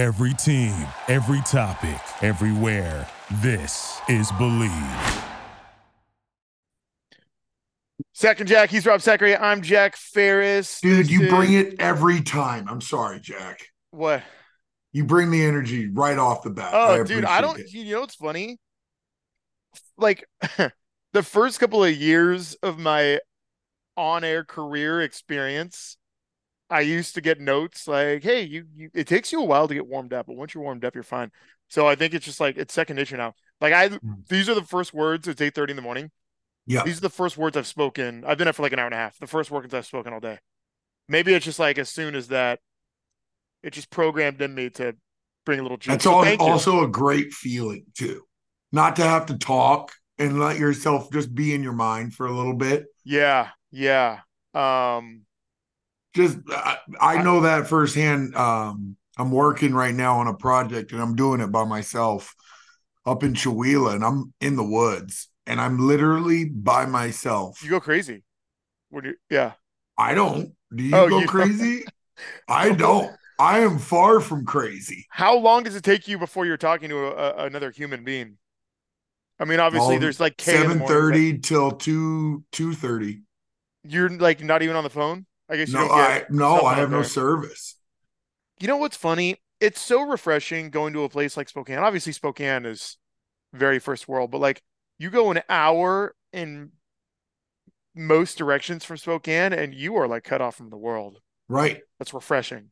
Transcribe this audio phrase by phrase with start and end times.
[0.00, 0.72] Every team,
[1.08, 3.06] every topic, everywhere.
[3.42, 5.24] This is Bleav.
[8.14, 9.36] Second Jack, he's Rob Sacre.
[9.38, 10.80] I'm Jack Ferris.
[10.80, 12.66] Dude, This you is- bring it every time.
[12.66, 13.66] I'm sorry, Jack.
[13.90, 14.22] What?
[14.92, 16.70] You bring the energy right off the bat.
[16.72, 17.58] Oh, dude, I don't.
[17.58, 17.70] it.
[17.70, 18.56] You know what's funny?
[19.98, 20.24] Like
[21.12, 23.18] the first couple of years of my
[23.98, 25.98] on-air career experience,
[26.70, 29.74] I used to get notes like, "Hey, you, you it takes you a while to
[29.74, 31.30] get warmed up, but once you're warmed up, you're fine."
[31.68, 33.34] So I think it's just like it's second nature now.
[33.60, 34.26] Like I, Mm.
[34.28, 35.28] these are the first words.
[35.28, 36.10] It's eight thirty in the morning.
[36.66, 36.84] Yeah.
[36.84, 38.24] These are the first words I've spoken.
[38.26, 39.18] I've been up for like an hour and a half.
[39.18, 40.38] The first words I've spoken all day.
[41.08, 42.60] Maybe it's just like as soon as that,
[43.62, 44.94] it just programmed in me to
[45.44, 45.92] bring a little juice.
[45.94, 46.46] That's So al- thank you.
[46.46, 48.22] also a great feeling too.
[48.72, 52.32] Not to have to talk and let yourself just be in your mind for a
[52.32, 52.86] little bit.
[53.04, 54.20] Yeah, yeah.
[54.54, 55.22] Um,
[56.14, 58.34] Just I, I know that firsthand.
[58.34, 62.34] Um, I'm working right now on a project and I'm doing it by myself
[63.06, 67.62] up in Chewelah and I'm in the woods and I'm literally by myself.
[67.62, 68.22] you go crazy
[68.90, 69.54] when you yeah.
[69.98, 70.54] I don't.
[70.74, 71.84] Do you Oh, go you crazy?
[72.48, 73.14] I don't.
[73.38, 75.06] I am far from crazy.
[75.08, 78.38] How long does it take you before you're talking to a, a, another human being?
[79.38, 83.22] I mean, obviously, Um, there's like K in the Seven thirty till two two thirty.
[83.82, 85.26] You're like not even on the phone.
[85.50, 87.76] I guess you No, I no, I have no service.
[88.60, 89.36] You know what's funny?
[89.60, 91.78] It's so refreshing going to a place like Spokane.
[91.78, 92.96] Obviously, Spokane is
[93.52, 94.62] very first world, but like
[94.98, 96.70] you go an hour in
[97.94, 101.20] most directions from Spokane, and you are like cut off from the world.
[101.48, 101.80] Right.
[101.98, 102.70] That's refreshing.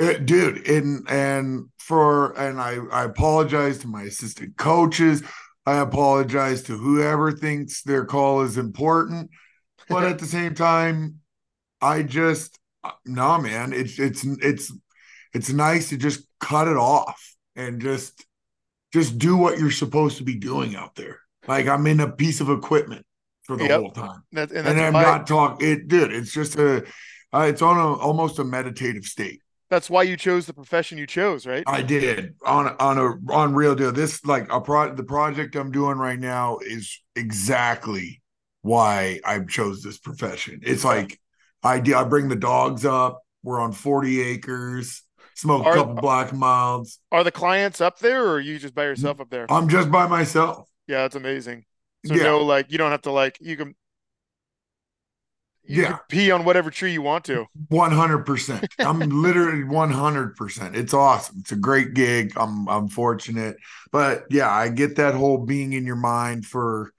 [0.00, 5.24] Uh, dude and and for and i i apologize to my assistant coaches
[5.66, 9.28] i apologize to whoever thinks their call is important
[9.88, 11.16] but at the same time
[11.80, 14.72] i just uh, no man it's it's it's
[15.34, 18.24] it's nice to just cut it off and just
[18.92, 22.40] just do what you're supposed to be doing out there like i'm in a piece
[22.40, 23.04] of equipment
[23.42, 23.80] for the Yep.
[23.80, 26.84] whole time That, and and, i'm why, not talking it dude it's just a
[27.32, 31.06] uh, it's on a almost a meditative state that's why you chose the profession you
[31.06, 31.62] chose, right?
[31.66, 33.92] I did on on a on real deal.
[33.92, 38.22] This like a pro the project I'm doing right now is exactly
[38.62, 40.60] why I chose this profession.
[40.62, 41.20] It's like
[41.62, 43.22] I do I bring the dogs up.
[43.42, 45.02] We're on 40 acres,
[45.34, 46.98] smoke a couple black milds.
[47.12, 49.46] Are the clients up there, or are you just by yourself up there?
[49.50, 50.68] I'm just by myself.
[50.86, 51.64] Yeah, that's amazing.
[52.04, 52.24] So yeah.
[52.24, 53.74] no, like you don't have to like you can.
[55.64, 55.88] You Yeah.
[55.88, 57.46] can pee on whatever tree you want to.
[57.68, 58.66] 100%.
[58.78, 60.76] I'm literally 100%.
[60.76, 61.36] It's awesome.
[61.40, 62.32] It's a great gig.
[62.36, 63.56] I'm I'm fortunate.
[63.92, 66.92] But yeah, I get that whole being in your mind for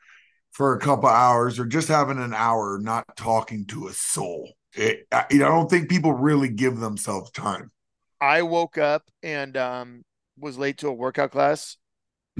[0.60, 4.52] for a couple hours or just having an hour not talking to a soul.
[4.74, 7.72] It, I, you know, I don't think people really give themselves time.
[8.20, 10.04] I woke up and um
[10.38, 11.78] was late to a workout class,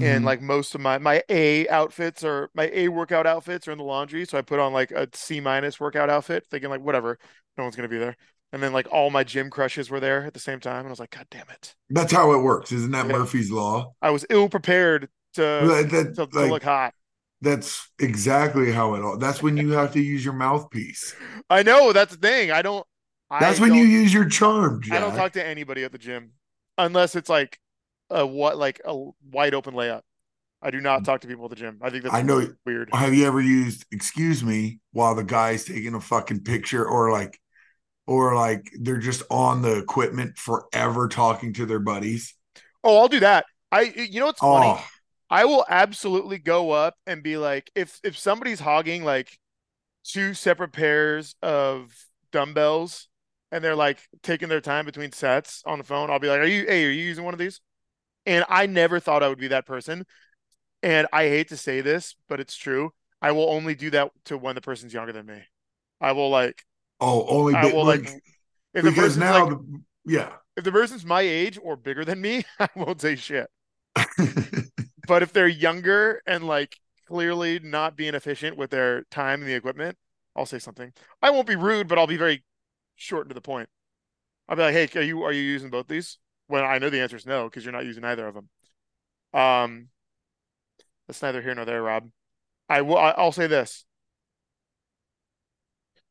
[0.02, 0.26] and Mhm.
[0.26, 3.86] like most of my my A outfits or my A workout outfits are in the
[3.86, 7.18] laundry, so I put on like a C minus workout outfit, thinking like whatever,
[7.58, 8.18] no one's gonna be there.
[8.52, 10.90] And then like all my gym crushes were there at the same time, and I
[10.90, 11.74] was like, God damn it!
[11.90, 12.74] that's how it works.
[12.74, 13.14] Isn't that Yeah.
[13.14, 13.94] Murphy's law?
[14.02, 16.94] I was ill prepared to That- that- to, to like, look hot.
[17.42, 19.18] That's exactly how it all.
[19.18, 21.16] That's when you have to use your mouthpiece.
[21.50, 22.52] I know that's the thing.
[22.52, 22.86] I don't.
[23.40, 24.82] That's I when you don't- use your charm.
[24.92, 26.32] I don't talk to anybody at the gym
[26.78, 27.60] unless it's like
[28.10, 28.96] a what like a
[29.32, 30.02] wide open layup.
[30.62, 31.80] I do not talk to people at the gym.
[31.82, 32.16] I think that's.
[32.16, 32.90] I know weird.
[32.94, 37.40] have you ever used excuse me while the guy's taking a fucking picture or like
[38.08, 42.34] or like they're just on the equipment forever talking to their buddies
[42.84, 43.46] Oh, I'll do that.
[43.72, 44.82] I you know what's funny?
[45.30, 49.38] I will absolutely go up and be like, if if somebody's hogging like
[50.04, 51.94] two separate pairs of
[52.32, 53.08] dumbbells
[53.52, 56.46] and they're like taking their time between sets on the phone, I'll be like, Are
[56.46, 57.62] you hey, are you using one of these?
[58.26, 60.06] And I never thought I would be that person.
[60.82, 62.92] And I hate to say this, but it's true.
[63.22, 65.42] I will only do that to when the person's younger than me.
[66.02, 66.64] I will like
[67.02, 68.24] oh only I will like like,
[68.74, 69.58] if the person's now like
[70.06, 73.50] yeah if the person's my age or bigger than me, I won't say shit.
[75.10, 76.78] But if they're younger and like
[77.08, 79.98] clearly not being efficient with their time and the equipment,
[80.36, 80.94] I'll say something.
[81.20, 82.44] I won't be rude, but I'll be very
[82.96, 83.70] short and to the point.
[84.48, 87.02] I'll be like, "Hey, are you are you using both these?" When I know the
[87.02, 88.50] answer is no, because you're not using either of them.
[89.34, 89.90] Um,
[91.08, 92.12] that's neither here nor there, Rob.
[92.70, 93.00] I will.
[93.00, 93.86] I'll say this: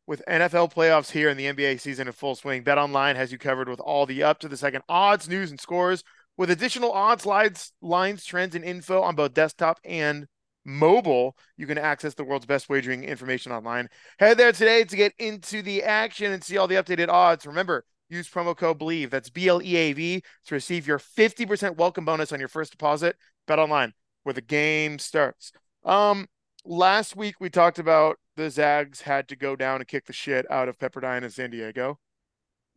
[0.08, 3.68] with NFL playoffs here and the NBA season in full swing, BetOnline has you covered
[3.68, 6.02] with all the up to the second odds, news, and scores
[6.38, 10.26] with additional odds, lines, lines, trends, and info on both desktop and
[10.64, 11.36] mobile.
[11.58, 13.88] You can access the world's best wagering information online.
[14.18, 17.46] Head there today to get into the action and see all the updated odds.
[17.46, 21.76] Remember, use promo code BLEAV, that's B L E A V to receive your 50%
[21.76, 23.16] welcome bonus on your first deposit.
[23.46, 23.92] Bet online
[24.22, 25.52] where the game starts.
[25.84, 26.26] Um,
[26.64, 30.48] last week we talked about the Zags had to go down and kick the shit
[30.50, 31.98] out of Pepperdine and San Diego,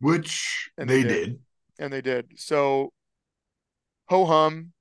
[0.00, 1.24] which And they, they did.
[1.24, 1.40] did.
[1.78, 2.32] and they did.
[2.36, 2.92] So
[4.12, 4.72] ho hum,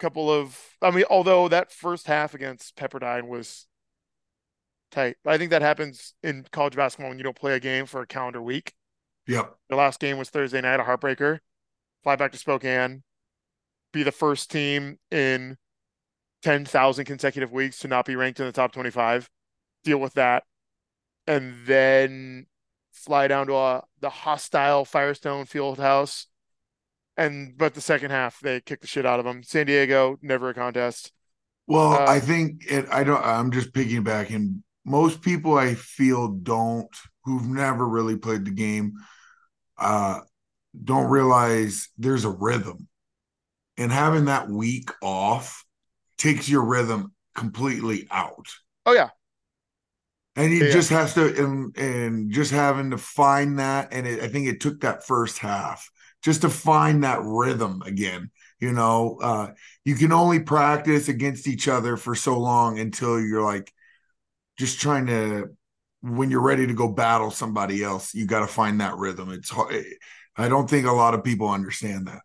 [0.00, 3.68] couple of I mean, although that first half against Pepperdine was
[4.90, 5.16] tight.
[5.24, 8.06] I think that happens in college basketball when you don't play a game for a
[8.06, 8.74] calendar week.
[9.28, 9.56] Yep.
[9.70, 11.38] The last game was Thursday night, a heartbreaker.
[12.02, 13.04] Fly back to Spokane,
[13.92, 15.56] be the first team in
[16.42, 19.30] 10,000 consecutive weeks to not be ranked in the top 25,
[19.84, 20.42] deal with that,
[21.28, 22.46] and then
[22.90, 26.26] fly down to a, the hostile Firestone Fieldhouse.
[27.16, 29.42] And but the second half, they kicked the shit out of them.
[29.42, 31.12] San Diego, never a contest.
[31.66, 33.24] Well, Uh, I think it, I don't.
[33.24, 34.62] I'm just piggybacking.
[34.84, 36.88] Most people I feel don't,
[37.24, 38.94] who've never really played the game,
[39.78, 40.20] uh,
[40.84, 42.88] don't realize there's a rhythm,
[43.78, 45.64] and having that week off
[46.18, 48.46] takes your rhythm completely out.
[48.86, 49.10] Oh yeah,
[50.34, 50.66] And he Yeah.
[50.66, 53.88] just has to, and, and just having to find that.
[53.92, 55.90] And it, I think it took that first half
[56.22, 58.30] just to find that rhythm again.
[58.60, 59.52] You know, uh,
[59.84, 63.72] you can only practice against each other for so long until you're like
[64.58, 65.50] just trying to,
[66.02, 69.30] when you're ready to go battle somebody else, you got to find that rhythm.
[69.32, 69.84] It's hard.
[70.36, 72.20] I don't think a lot of people understand that.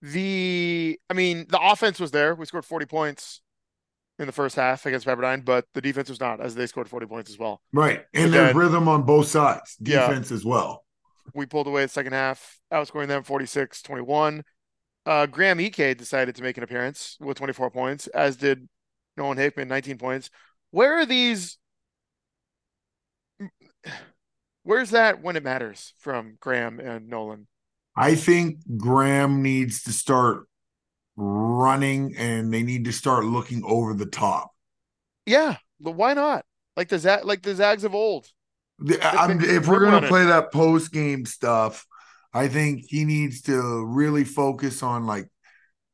[0.00, 2.34] the I mean the offense was there.
[2.34, 3.40] We scored 40 points
[4.18, 7.06] in the first half against Pepperdine, but the defense was not, as they scored 40
[7.06, 7.60] points as well.
[7.72, 8.04] Right.
[8.14, 10.06] And there's rhythm on both sides, Yeah.
[10.06, 10.81] defense as well.
[11.34, 14.42] We pulled away the second half, outscoring them 46 21.
[15.04, 18.68] Uh, Graham Ike decided to make an appearance with 24 points, as did
[19.16, 20.30] Nolan Hickman, 19 points.
[20.70, 21.58] Where are these?
[24.62, 27.48] Where's that when it matters from Graham and Nolan?
[27.96, 30.46] I think Graham needs to start
[31.16, 34.52] running and they need to start looking over the top.
[35.26, 36.44] Yeah, but why not?
[36.76, 38.28] Like the Zag, like the Zags of old.
[38.84, 41.86] If we're going to play that post game stuff,
[42.32, 45.28] I think he needs to really focus on like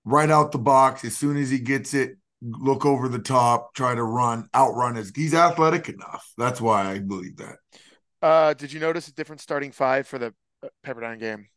[0.05, 3.95] right out the box as soon as he gets it, look over the top, try
[3.95, 5.13] to run, outrun his.
[5.15, 6.31] He's athletic enough.
[6.39, 7.57] That's why I believe that.
[8.23, 11.49] Uh, did you notice a different starting five for the uh, Pepperdine game?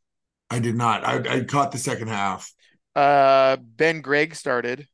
[0.50, 1.06] I did not.
[1.06, 2.51] I, I caught the second half.
[2.95, 4.88] Uh, Ben Gregg started.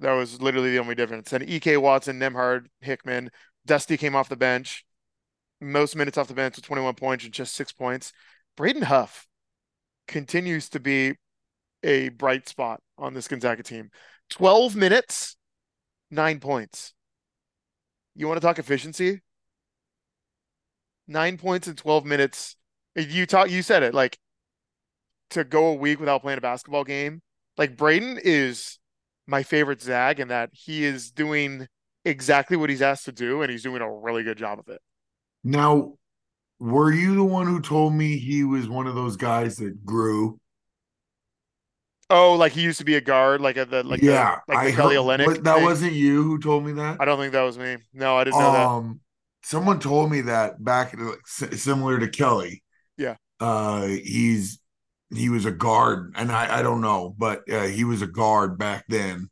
[0.00, 1.32] That was literally the only difference.
[1.32, 1.78] And E.K.
[1.78, 3.30] Watson, Nembhard, Hickman,
[3.66, 4.84] Dusty came off the bench.
[5.60, 8.12] Most minutes off the bench with 21 points and just six points.
[8.56, 9.26] Braden Huff
[10.06, 11.14] continues to be
[11.82, 13.90] a bright spot on this Gonzaga team.
[14.30, 15.36] 12 minutes,
[16.10, 16.92] nine points.
[18.14, 19.20] You want to talk efficiency?
[21.06, 22.56] Nine points in 12 minutes.
[22.96, 24.18] You talk, you said it like
[25.30, 27.20] to go a week without playing a basketball game.
[27.56, 28.78] Like Braden is
[29.26, 31.66] my favorite Zag in that he is doing
[32.04, 34.80] exactly what he's asked to do, and he's doing a really good job of it.
[35.42, 35.94] Now,
[36.58, 40.38] were you the one who told me he was one of those guys that grew?
[42.10, 44.66] Oh, like he used to be a guard, like a the like yeah, the, like
[44.66, 45.42] I the Kelly Olynyk.
[45.42, 45.64] that thing.
[45.64, 47.00] wasn't you who told me that.
[47.00, 47.78] I don't think that was me.
[47.92, 48.66] No, I didn't know that.
[48.66, 49.00] Um,
[49.42, 50.94] someone told me that back
[51.26, 52.62] similar to Kelly.
[52.98, 53.16] Yeah.
[53.40, 54.60] Uh, he's
[55.14, 58.58] he was a guard, and I I don't know, but uh, he was a guard
[58.58, 59.28] back then,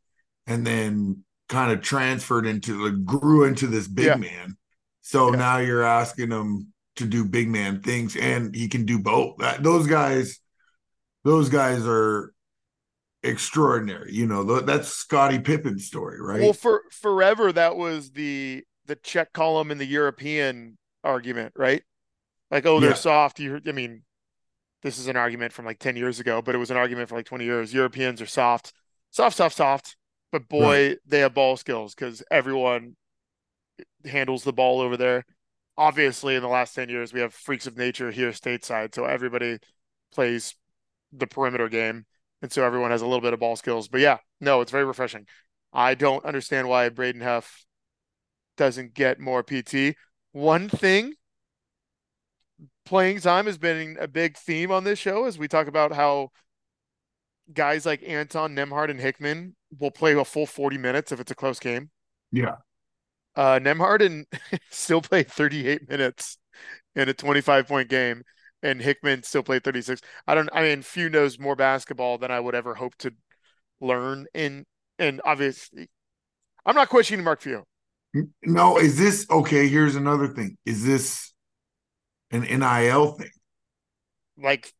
[0.47, 4.15] and then kind of transferred into like grew into this big Yeah.
[4.15, 4.57] man.
[5.01, 5.37] So Yeah.
[5.37, 9.37] now you're asking him to do big man things, and he can do both.
[9.39, 10.39] That, those guys,
[11.23, 12.33] those guys are
[13.23, 14.13] extraordinary.
[14.13, 16.41] You know, that's Scottie Pippen's story, right?
[16.41, 21.83] Well, for forever that was the the check column in the European argument, right?
[22.51, 22.95] Like, oh, they're Yeah.
[22.95, 23.39] soft.
[23.39, 24.03] You, I mean,
[24.83, 27.15] this is an argument from like 10 years ago, but it was an argument for
[27.15, 27.73] like 20 years.
[27.73, 28.73] Europeans are soft,
[29.11, 29.95] soft, soft, soft.
[30.33, 32.95] But boy, they have ball skills because everyone
[34.03, 35.25] handles the ball over there.
[35.77, 38.95] Obviously, in the last 10 years, we have freaks of nature here stateside.
[38.95, 39.59] So everybody
[40.11, 40.55] plays
[41.11, 42.07] the perimeter game.
[42.41, 43.87] And so everyone has a little bit of ball skills.
[43.87, 45.27] But yeah, no, it's very refreshing.
[45.71, 47.63] I don't understand why Braden Huff
[48.57, 49.95] doesn't get more PT.
[50.31, 51.13] One thing
[52.85, 56.31] playing time has been a big theme on this show as we talk about how
[57.53, 61.35] guys like Anton, Nembhard, and Hickman will play a full 40 minutes if it's a
[61.35, 61.89] close game.
[62.31, 62.55] yeah.
[63.35, 64.25] Uh, Nembhard and
[64.69, 66.37] still played 38 minutes
[66.95, 68.23] in a 25 point game,
[68.61, 70.01] and Hickman still played 36.
[70.27, 73.11] I don't, I mean, Few knows more basketball than I would ever hope to
[73.81, 74.27] learn.
[74.33, 74.65] In
[74.99, 75.89] and obviously,
[76.65, 77.63] I'm not questioning Mark Few.
[78.43, 79.67] No, is this okay?
[79.67, 80.57] Here's another thing.
[80.65, 81.33] Is this
[82.31, 83.31] an NIL thing?
[84.37, 84.73] like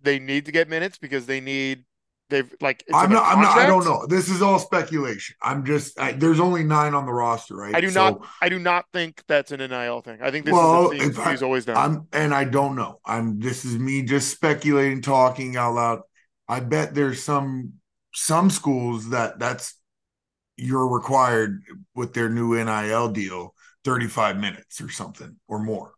[0.00, 1.84] they need to get minutes because they need
[2.30, 3.24] they've like I'm not.
[3.24, 3.56] I'm not.
[3.56, 4.06] I don't know.
[4.06, 5.36] This is all speculation.
[5.42, 5.98] I'm just.
[5.98, 7.74] I, there's only nine on the roster, right?
[7.74, 10.18] I do So, not I do not think that's an NIL thing.
[10.22, 11.76] I think this Well, is thing I- he's always done.
[11.76, 13.00] I'm, and I don't know.
[13.04, 13.40] I'm.
[13.40, 16.00] This is me just speculating, talking out loud.
[16.48, 17.74] I bet there's some
[18.14, 19.78] some schools that that's
[20.56, 21.62] you're required
[21.94, 23.54] with their new NIL deal,
[23.84, 25.93] 35 minutes or something or more.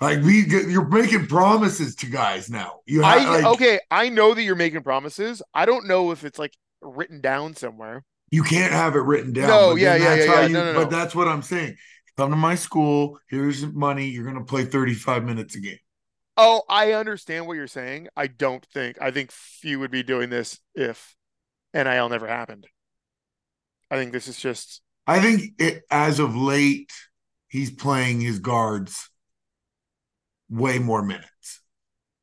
[0.00, 2.80] Like we, you're making promises to guys now.
[2.86, 5.42] You have I like, okay, I know that you're making promises.
[5.54, 8.04] I don't know if it's like written down somewhere.
[8.30, 9.48] You can't have it written down.
[9.48, 10.46] No, yeah, yeah, yeah, yeah.
[10.46, 10.80] you- No, no, no.
[10.80, 11.76] But that's what I'm saying.
[12.16, 13.18] Come to my school.
[13.28, 14.06] Here's money.
[14.06, 15.78] You're gonna play 35 minutes a game.
[16.36, 18.08] Oh, I understand what you're saying.
[18.16, 21.16] I don't think I think Few would be doing this if
[21.74, 22.66] NIL never happened.
[23.90, 26.92] I think this is just I think it, as of late,
[27.48, 29.08] he's playing his guards
[30.50, 31.60] way more minutes.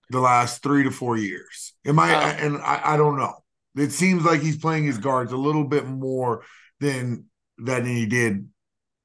[0.09, 1.73] The last three to four years.
[1.85, 2.13] Am I?
[2.15, 3.33] Um, and I, I don't know.
[3.75, 6.43] It seems like he's playing his guards a little bit more
[6.79, 7.25] than
[7.57, 8.47] than he did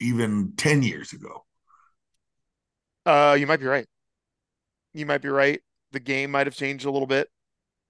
[0.01, 1.45] even 10 years ago.
[3.07, 3.87] uh you might be right.
[4.93, 5.61] You might be right.
[5.93, 7.29] The game might have changed a little bit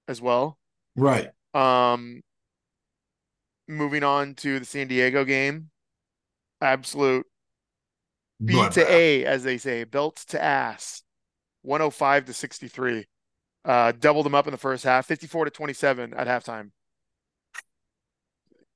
[0.08, 0.58] as well.
[0.96, 1.30] Right.
[1.54, 2.22] Um
[3.68, 5.70] moving on to the San Diego game.
[6.60, 7.26] Absolute
[8.44, 8.84] B to.
[8.90, 11.02] A, as they say, belt to ass.
[11.62, 13.06] 105 to 63.
[13.64, 16.70] Uh, doubled them up in the first half, 54 to 27 at halftime.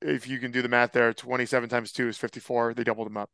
[0.02, 2.74] If you can do the math there, 27 times 2 is 54.
[2.74, 3.30] They doubled them up.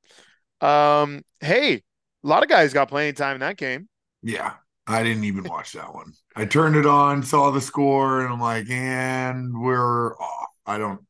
[0.66, 1.82] Um, hey, a
[2.26, 3.88] lot of guys got playing time in that game.
[4.22, 4.52] Yeah,
[4.86, 6.12] I didn't even watch that one.
[6.36, 10.48] I turned it on, saw the score, and I'm like, and we're off.
[10.66, 11.00] I don't.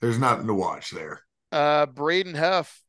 [0.00, 1.22] There's nothing to watch there.
[1.50, 2.82] Uh, Braden Huff,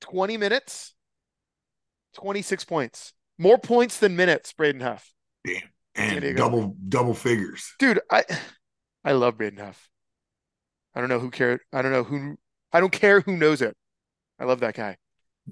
[0.00, 0.94] 20 minutes,
[2.14, 3.14] 26 points.
[3.42, 5.12] More points than minutes, Braden Huff.
[5.44, 5.62] Damn,
[5.96, 7.74] and double double figures.
[7.80, 8.24] Dude, I
[9.04, 9.88] I love Braden Huff.
[10.94, 11.60] I don't know who cared.
[11.72, 12.36] I don't know who
[12.72, 13.76] I don't care who knows it.
[14.38, 14.96] I love that guy.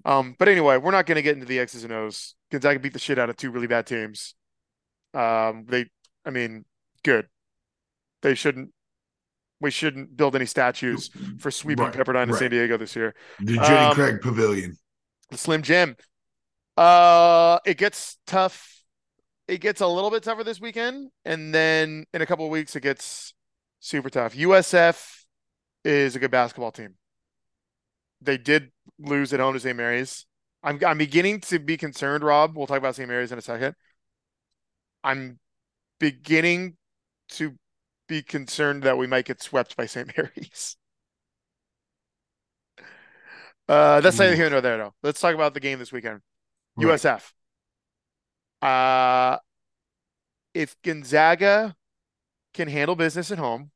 [0.04, 2.36] Um, but anyway, we're not gonna get into the X's and O's.
[2.52, 4.34] Gonzaga beat the shit out of two really bad teams.
[5.12, 5.86] Um, they
[6.24, 6.64] I mean,
[7.02, 7.26] good.
[8.22, 8.70] They shouldn't
[9.60, 12.50] we shouldn't build any statues for sweeping Right, Pepperdine and San.
[12.50, 13.14] Diego this year.
[13.40, 14.76] The Jenny Um, Craig Pavilion.
[15.30, 15.96] the Slim Jim.
[16.80, 18.82] Uh, it gets tough.
[19.46, 22.74] It gets a little bit tougher this weekend, and then in a couple of weeks,
[22.74, 23.34] it gets
[23.80, 24.34] super tough.
[24.34, 25.26] USF
[25.84, 26.94] is a good basketball team.
[28.22, 29.76] They did lose at home to St.
[29.76, 30.24] Mary's.
[30.62, 32.56] I'm I'm beginning to be concerned, Rob.
[32.56, 33.06] We'll talk about St.
[33.06, 33.74] Mary's in a second.
[35.04, 35.38] I'm
[35.98, 36.78] beginning
[37.32, 37.56] to
[38.08, 40.10] be concerned that we might get swept by St.
[40.16, 40.78] Mary's.
[43.68, 44.36] Uh, that's neither Ooh.
[44.36, 44.94] here nor there, though.
[45.02, 46.22] Let's talk about the game this weekend.
[46.76, 46.98] Right.
[47.00, 47.32] USF.
[48.62, 49.38] Uh,
[50.54, 51.76] if Gonzaga
[52.52, 53.70] can handle business at home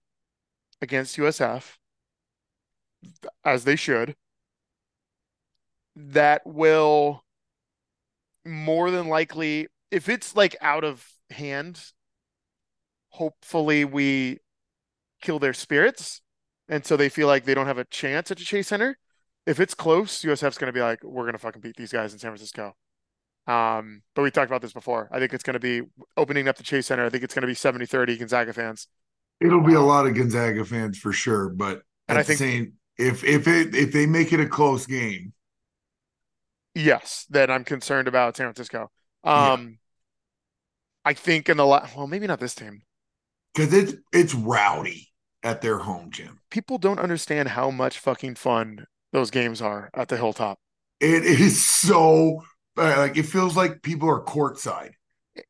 [0.80, 1.78] against USF,
[3.44, 4.16] as they should,
[5.96, 7.24] that will
[8.44, 11.92] more than likely, if it's like out of hand,
[13.10, 14.38] hopefully we
[15.22, 16.20] kill their spirits.
[16.68, 18.98] And so they feel like they don't have a chance at the Chase Center.
[19.46, 22.12] If it's close, USF's going to be like, we're going to fucking beat these guys
[22.12, 22.74] in San Francisco.
[23.46, 25.08] Um, but we talked about this before.
[25.12, 25.82] I think it's going to be
[26.16, 27.04] opening up the Chase Center.
[27.04, 28.88] I think it's going to be 70 30 Gonzaga fans.
[29.40, 33.24] It'll be a lot of Gonzaga fans for sure, but And I think- same, if
[33.24, 35.32] if it if they make it a close game,
[36.76, 38.90] Yes, then I'm concerned about San Francisco.
[39.24, 39.52] Yeah.
[39.52, 39.78] Um,
[41.04, 42.82] I think in the la- well, maybe not this team.
[43.54, 45.08] because it's it's rowdy
[45.42, 46.40] at their home gym.
[46.50, 50.58] People don't understand how much fucking fun those games are at the Hilltop.
[51.00, 52.42] It is so
[52.76, 54.92] like it feels like people are courtside.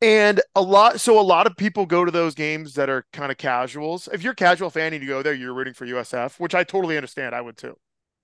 [0.00, 3.31] And a lot, so a lot of people go to those games that are kind
[3.31, 4.09] of casuals.
[4.12, 6.64] If you're a casual fan and you go there, you're rooting for USF, which I
[6.64, 7.35] totally understand.
[7.35, 7.76] I would too.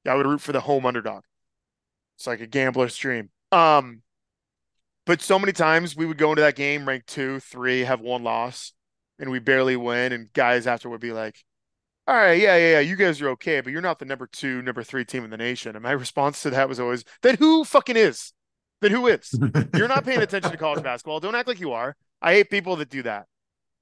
[0.04, 1.24] Yeah, I would root for the home underdog.
[2.16, 3.30] It's like a gambler's dream.
[3.52, 4.02] Um,
[5.04, 8.22] but so many times we would go into that game ranked two, three, have one
[8.22, 8.72] loss,
[9.18, 10.12] and we barely win.
[10.12, 11.44] And guys after would be like,
[12.06, 14.62] "All right, yeah, yeah, yeah, you guys are okay, but you're not the number two,
[14.62, 17.64] number three team in the nation." And my response to that was always, "Then who
[17.64, 18.32] fucking is?
[18.80, 19.38] Then who is?"
[19.74, 21.20] You're not paying attention to college basketball.
[21.20, 21.96] Don't act like you are.
[22.22, 23.26] I hate people that do that.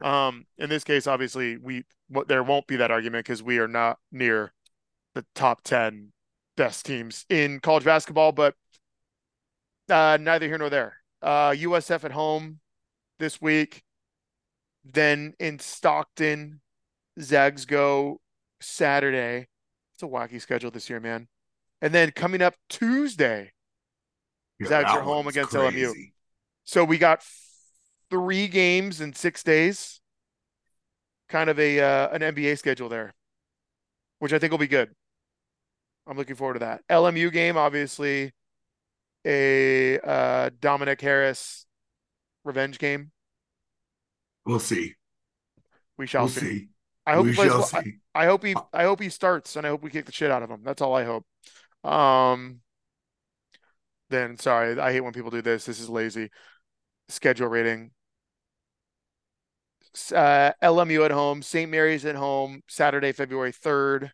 [0.00, 3.69] Um, in this case, obviously, we what there won't be that argument because we are
[3.69, 4.52] not near
[5.14, 6.12] the top ten
[6.57, 8.55] best teams in college basketball, but
[9.88, 10.97] uh, neither here nor there.
[11.23, 12.61] Uh, USF at home
[13.19, 13.83] this week,
[14.85, 16.61] then in Stockton,
[17.21, 18.21] Zags go
[18.61, 19.49] Saturday.
[19.95, 21.28] It's a wacky schedule this year, man.
[21.83, 23.52] And then coming up Tuesday,
[24.59, 25.95] Yeah, Zags that are home against LMU.
[26.65, 27.25] So we got
[28.11, 30.00] three games in six days.
[31.29, 33.15] Kind of a uh, an NBA schedule there,
[34.19, 34.95] which I think will be good.
[36.07, 36.83] I'm looking forward to that.
[36.88, 38.33] LMU game, obviously,
[39.27, 41.67] a uh, Dominick Harris
[42.45, 43.12] revenge game.
[44.45, 44.95] We'll see.
[45.97, 46.41] We shall We'll see.
[46.41, 46.69] see.
[47.07, 47.69] I hope we he plays well.
[47.75, 47.93] I.
[48.15, 50.43] I hope he I hope he starts and I hope we kick the shit out
[50.43, 50.62] of him.
[50.65, 51.25] That's all I hope.
[51.85, 52.61] Um
[54.11, 55.65] then sorry, I hate when people do this.
[55.65, 56.31] This is lazy.
[57.09, 57.93] Schedule rating.
[60.15, 61.71] Uh, LMU at home, St.
[61.71, 64.12] Mary's at home, Saturday, February 3rd.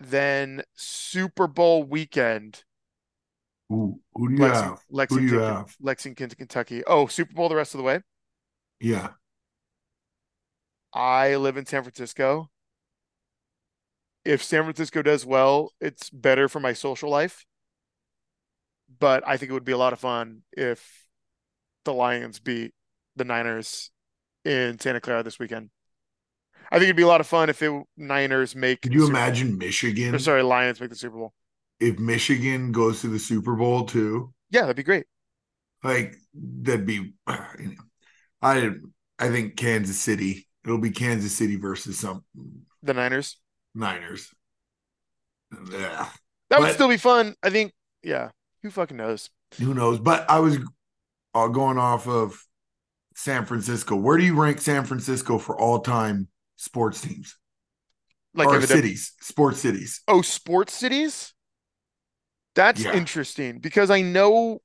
[0.00, 2.64] Then Super Bowl weekend,
[3.68, 4.80] Who, who do you have?
[5.08, 5.76] Who do you have?
[5.80, 6.82] Lexington, Kentucky.
[6.86, 8.00] Oh, Super Bowl the rest of the way.
[8.80, 9.14] Yeah.
[10.92, 12.48] I live in San Francisco.
[14.24, 17.44] If San Francisco does well, it's better for my social life.
[19.00, 21.06] But I think it would be a lot of fun if
[21.84, 22.74] the Lions beat
[23.16, 23.90] the Niners
[24.44, 25.70] in Santa Clara this weekend.
[26.70, 29.56] I think it'd be a lot of fun if the Niners make Could you imagine
[30.12, 31.34] or Michigan sorry, Lions make the Super Bowl.
[31.80, 34.32] if Michigan goes to the Super Bowl too?
[34.50, 35.06] Yeah, that'd be great.
[35.82, 36.94] Like that'd be.
[36.94, 37.74] You know,
[38.42, 38.70] I
[39.18, 40.46] I think Kansas City.
[40.64, 42.24] It'll be Kansas City versus some
[42.82, 43.38] The Niners.
[43.74, 44.34] Niners.
[45.70, 46.08] Yeah.
[46.48, 47.34] That would still be fun.
[47.42, 48.30] I think, yeah.
[48.62, 49.30] Who fucking knows?
[49.58, 49.98] Who knows?
[49.98, 50.58] But I was
[51.34, 52.44] uh, going off of
[53.16, 53.96] San Francisco.
[53.96, 57.36] Where do you rank San Francisco for all time sports teams
[58.34, 59.12] Like or cities?
[59.20, 60.02] Sports cities.
[60.06, 61.32] Oh, sports cities?
[62.54, 62.92] That's Yeah.
[62.92, 64.60] interesting because I know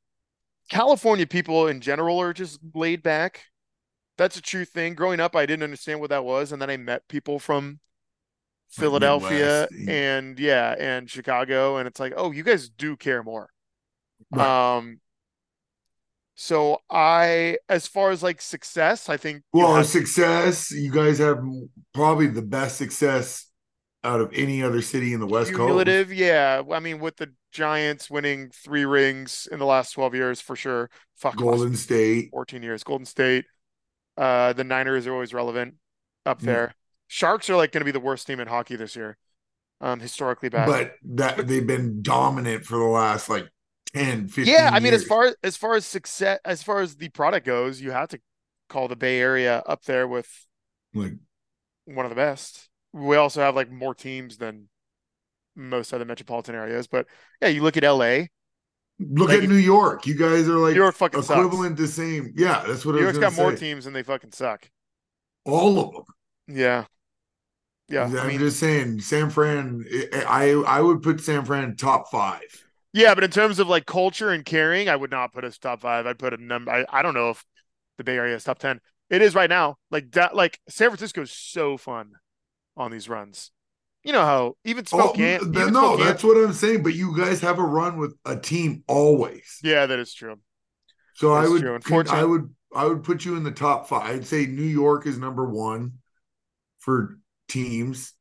[0.69, 3.45] California people in general are just laid back.
[4.17, 4.95] That's a true thing.
[4.95, 7.79] Growing up, I didn't understand what that was, and then I met people from
[8.69, 13.49] Philadelphia Midwest, and yeah, and Chicago, and it's like, oh, you guys do care more.
[14.35, 14.77] Right.
[14.77, 14.99] Um,
[16.37, 20.69] so I, as far as like success, I think Well, have- success.
[20.71, 21.39] You guys have
[21.93, 23.45] probably the best success
[24.03, 25.59] out of any other city in the West Coast.
[25.59, 26.61] Cumulative, yeah.
[26.71, 30.89] I mean, with the Giants winning three rings in the last 12 years for sure.
[31.15, 32.29] Fuck, Golden State.
[32.31, 32.83] 14 years.
[32.83, 33.45] Golden State.
[34.17, 35.75] Uh, the Niners are always relevant
[36.25, 36.45] up Yeah.
[36.45, 36.75] there.
[37.07, 39.17] Sharks are like going to be the worst team in hockey this year.
[39.81, 40.67] Um, historically bad.
[40.67, 43.47] But that they've been dominant for the last like
[43.95, 46.95] 10, 15 yeah, I mean, as far as as far as success, as far as
[46.97, 48.19] the product goes, you have to
[48.69, 50.29] call the Bay Area up there with
[50.93, 51.13] like
[51.85, 52.69] one of the best.
[52.93, 54.69] We also have like more teams than
[55.55, 56.87] most other metropolitan areas.
[56.87, 57.07] But
[57.41, 58.27] yeah, you look at LA.
[58.99, 60.05] look Like, at New York.
[60.05, 61.47] You guys are like New York fucking sucks.
[61.47, 62.33] equivalent to same.
[62.35, 64.69] Yeah, that's what New York's got more teams and they fucking suck.
[65.45, 66.05] All of them.
[66.47, 66.85] Yeah.
[67.87, 68.05] Yeah.
[68.05, 69.85] I'm I mean, just saying, San Fran.
[70.27, 72.41] I I would put San Fran top five.
[72.95, 75.81] Yeah, but in terms of like culture and caring, I would not put us top
[75.81, 76.07] five.
[76.07, 76.71] I'd put a number.
[76.71, 77.43] I, I don't know if
[77.97, 78.79] the Bay Area is top 10.
[79.09, 79.75] It is right now.
[79.91, 82.13] Like that, like San Francisco is so fun
[82.77, 83.51] on these runs.
[84.05, 86.83] You know how even oh, Spokane, oh, even no, Spokane- that's what I'm saying.
[86.83, 89.59] But you guys have a run with a team always.
[89.61, 90.37] yeah, that is true.
[91.15, 91.75] So I would, true.
[91.75, 94.09] Unfortunately- I would, I would put you in the top five.
[94.09, 95.93] I'd say New York is number one
[96.79, 97.17] for
[97.49, 98.13] teams.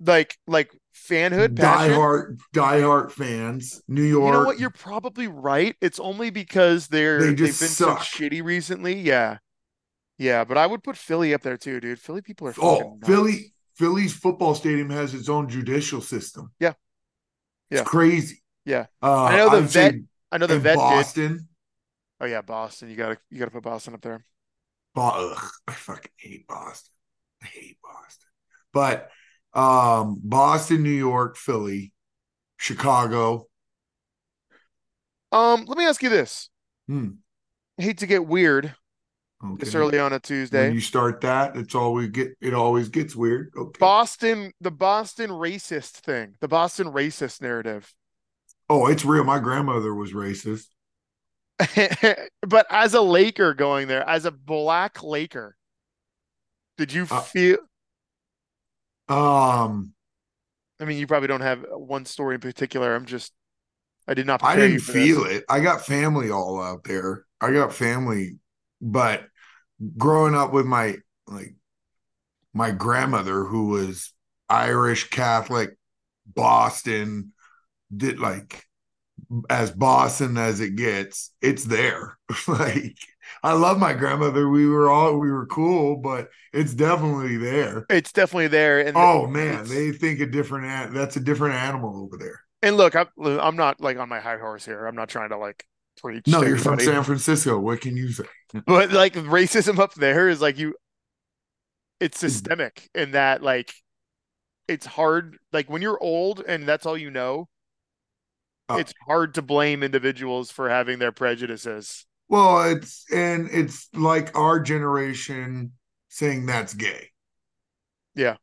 [0.00, 1.92] Like, like fanhood, passion.
[1.92, 3.82] Diehard, diehard fans.
[3.88, 4.26] New York.
[4.26, 4.58] You know what?
[4.58, 5.76] You're probably right.
[5.80, 8.02] It's only because they're They they've just been suck.
[8.02, 9.00] so shitty recently.
[9.00, 9.38] Yeah,
[10.18, 10.44] yeah.
[10.44, 11.98] But I would put Philly up there too, dude.
[12.00, 12.98] Philly people are oh.
[13.04, 13.52] Philly.
[13.76, 16.52] Philly's football stadium has its own judicial system.
[16.60, 16.74] Yeah.
[17.70, 17.84] It's Yeah.
[17.84, 18.42] crazy.
[18.64, 18.86] Yeah.
[19.02, 19.94] Uh, I know the I'd vet-
[20.30, 20.78] I know the vet did.
[20.78, 21.48] Boston.
[22.20, 22.88] Oh yeah, Boston.
[22.90, 24.24] You gotta you gotta put Boston up there.
[24.94, 26.92] Bo- ugh, I fucking hate Boston.
[27.42, 28.28] I hate Boston.
[28.72, 29.10] But
[29.54, 31.92] um, Boston, New York, Philly,
[32.58, 33.48] Chicago.
[35.32, 36.48] Um, let me ask you this.
[36.88, 37.24] Hmm.
[37.78, 38.74] I hate to get weird
[39.42, 39.60] Okay.
[39.60, 40.70] this early on a When Tuesday.
[40.70, 42.36] you start that, it's always get.
[42.40, 43.52] It always gets weird.
[43.56, 43.80] Okay.
[43.80, 47.94] Boston, the Boston racist thing, the Boston racist narrative.
[48.68, 49.24] oh, it's real.
[49.24, 50.66] My grandmother was racist.
[52.46, 55.56] but as a Laker going there, as a black Laker,
[56.76, 57.58] did you Uh, feel?
[59.08, 59.92] Um,
[60.80, 62.94] I mean, you probably don't have one story in particular.
[62.94, 63.32] I'm just,
[64.08, 65.38] I did not I didn't feel this.
[65.38, 65.44] it.
[65.48, 67.24] I got family all out there.
[67.40, 68.38] I got family,
[68.80, 69.24] but
[69.96, 71.54] growing up with my like
[72.52, 74.12] my grandmother who was
[74.48, 75.76] Irish Catholic,
[76.26, 77.32] Boston,
[77.94, 78.64] did like
[79.50, 82.18] as Boston as it gets, it's there.
[82.48, 82.96] like
[83.42, 84.48] I love my grandmother.
[84.48, 87.88] We were all we were cool, but it's definitely there.
[87.88, 88.80] It's definitely there.
[88.80, 92.40] And Oh man, they think a different that's a different animal over there.
[92.62, 94.86] and look, I'm I'm not like on my high horse here.
[94.86, 95.66] I'm not trying to like
[96.00, 96.26] Preach.
[96.26, 96.80] No, you're from.
[96.80, 97.58] San Francisco.
[97.58, 98.24] What can you say?
[98.66, 100.74] but like racism up there is like you
[102.00, 102.44] it's Hmm.
[102.44, 103.72] systemic in that like
[104.68, 107.48] it's hard like when you're old and that's all you know
[108.68, 108.78] Oh.
[108.78, 114.58] it's hard to blame individuals for having their prejudices Well, it's and it's like our
[114.60, 115.72] generation
[116.08, 117.10] saying that's gay.
[118.14, 118.36] Yeah.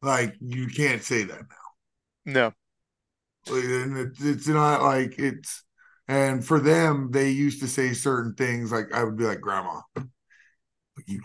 [0.00, 1.42] Like you can't say that
[2.26, 2.52] no now.
[3.48, 5.64] And it, it's not like it's
[6.08, 9.80] and for them, they used to say certain things like I would be like, Grandma,
[9.96, 10.06] like
[11.06, 11.22] you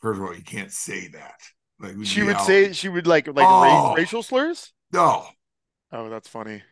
[0.00, 1.40] first of all, you can't say that.
[1.80, 3.62] Like she would out- say she would like like Oh.
[3.62, 5.26] ra- racial slurs No,
[5.92, 6.62] oh that's funny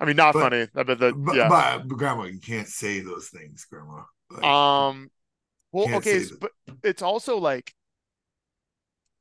[0.00, 2.68] i mean not But- funny I bet that but, yeah but, but grandma, you can't
[2.68, 4.02] say those things, grandma.
[4.30, 5.10] Like, um
[5.72, 6.40] well okay say s- that.
[6.40, 6.50] but
[6.82, 7.74] it's also like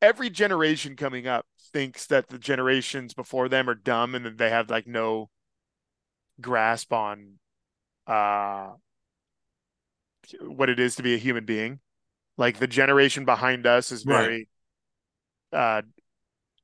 [0.02, 4.50] every generation coming up thinks that the generations before them are dumb and that they
[4.50, 5.30] have like no
[6.42, 7.40] grasp on
[8.08, 8.72] uh
[10.42, 11.80] what it is to be a human being
[12.38, 14.22] like the generation behind us is Right.
[14.22, 14.50] very
[15.54, 15.82] uh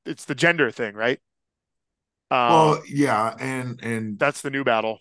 [0.04, 1.20] it's the gender thing right
[2.32, 5.00] um well, yeah, and and that's the new battle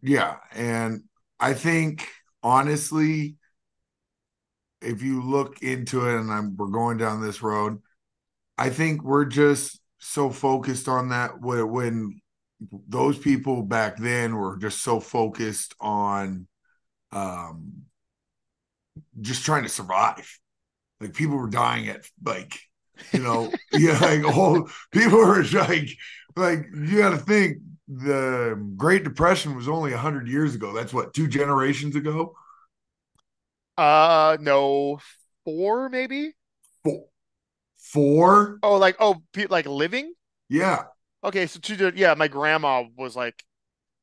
[0.00, 1.04] Yeah, and
[1.40, 2.06] I think
[2.42, 3.36] honestly,
[4.80, 7.80] if you look into it, and I'm we're going down this road,
[8.58, 12.22] I think we're just so focused on that when, when
[12.88, 16.48] those people back then were just so focused on
[17.12, 17.84] um
[19.20, 20.38] just trying to survive.
[21.00, 22.58] Like people were dying at like
[23.12, 25.88] you know yeah like all people were like
[26.36, 30.72] like you got to think the Great Depression was only 100 years ago.
[30.72, 32.34] That's what, two generations ago?
[33.78, 35.00] uh no
[35.44, 36.32] four maybe
[36.84, 37.04] Four.
[37.78, 38.58] Four?
[38.62, 40.12] oh like oh like living
[40.48, 40.84] Yeah.
[41.24, 43.44] Okay, so the, yeah, my grandma was like,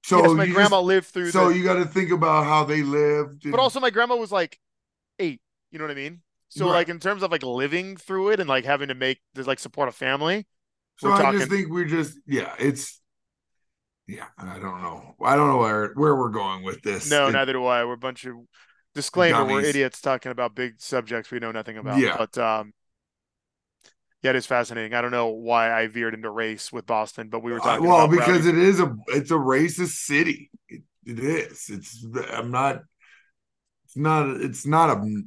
[0.05, 2.63] So yes, my grandma just- lived through so the, you got to think about how
[2.63, 3.43] they lived.
[3.43, 4.57] and- but also my grandma was like
[5.19, 5.41] eight.
[5.71, 6.21] You know what I mean?
[6.49, 6.73] So Right.
[6.75, 9.59] like in terms of like living through it and like having to make to like
[9.59, 10.47] support a family.
[10.99, 13.01] So we're I talking- just think we're just, yeah, it's,
[14.07, 15.15] yeah, I don't know.
[15.23, 17.09] I don't know where, where we're going with this.
[17.09, 17.83] No, It- neither do I.
[17.85, 18.35] We're a bunch of
[18.95, 19.45] disclaimer.
[19.45, 21.99] We're idiots talking about big subjects we know nothing about.
[21.99, 22.15] Yeah.
[22.17, 22.73] But um,
[24.23, 24.93] yeah, it is fascinating.
[24.93, 27.87] I don't know why I veered into race with Boston, but we were Uh, talking
[27.87, 30.49] well, about because rowdy- it is a, it's a racist city.
[30.67, 31.69] It, it is.
[31.69, 32.81] It's, I'm not,
[33.85, 35.21] it's not, it's not a,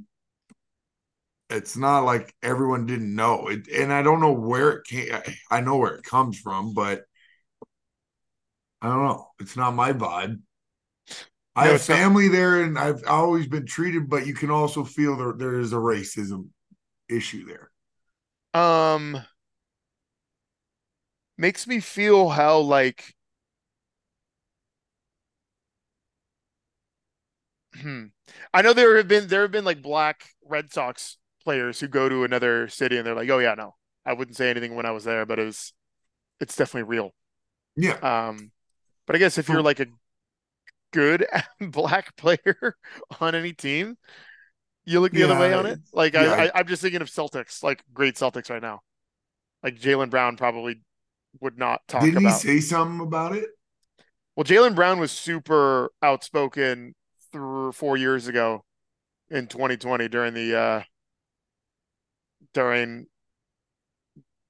[1.53, 3.69] it's not like everyone didn't know it.
[3.69, 5.13] And I don't know where it came.
[5.15, 7.05] I, I know where it comes from, but
[8.83, 9.29] I don't know.
[9.41, 10.41] It's not my vibe.
[11.55, 14.51] I No, have it's not- family there and I've always been treated, but you can
[14.51, 16.49] also feel there, there is a racism
[17.11, 17.71] issue there.
[18.55, 19.25] um
[21.37, 23.15] makes me feel how like
[27.75, 28.07] hmm.
[28.53, 32.09] I know there have been there have been like black Red Sox players who go
[32.09, 33.75] to another city and they're like, oh yeah, no,
[34.05, 35.73] I wouldn't say anything when I was there, but it was
[36.41, 37.15] it's definitely real.
[37.77, 37.95] Yeah.
[37.95, 38.51] Um,
[39.07, 39.87] but I guess if you're like a
[40.93, 41.27] good
[41.61, 42.77] black player
[43.21, 43.97] on any team,
[44.85, 45.81] you look the other way on it.
[45.93, 48.81] Like yeah, I, I, I'm just thinking of Celtics, like great Celtics right now.
[49.63, 50.81] Like Jaylen Brown probably
[51.41, 52.41] would not talk Didn't about.
[52.43, 53.47] he say something about it?
[54.37, 56.95] Well, Jaylen Brown was super outspoken
[57.33, 58.65] three or four years ago
[59.31, 60.83] in 2020 during the uh
[62.55, 63.07] during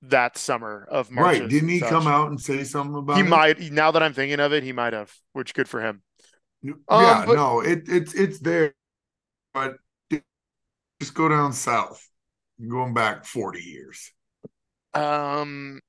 [0.03, 1.39] that summer of March.
[1.41, 1.49] Right.
[1.49, 1.89] Didn't he such.
[1.89, 3.29] come out and say something about He it?
[3.29, 3.61] might.
[3.73, 6.03] Now that I'm thinking of it, he might have, which good for him.
[6.63, 8.75] Yeah, Um, but- no, it it's it's there,
[9.55, 9.77] but
[11.01, 12.09] just go down south.
[12.69, 14.13] Going back 40 years.
[14.95, 15.81] Um,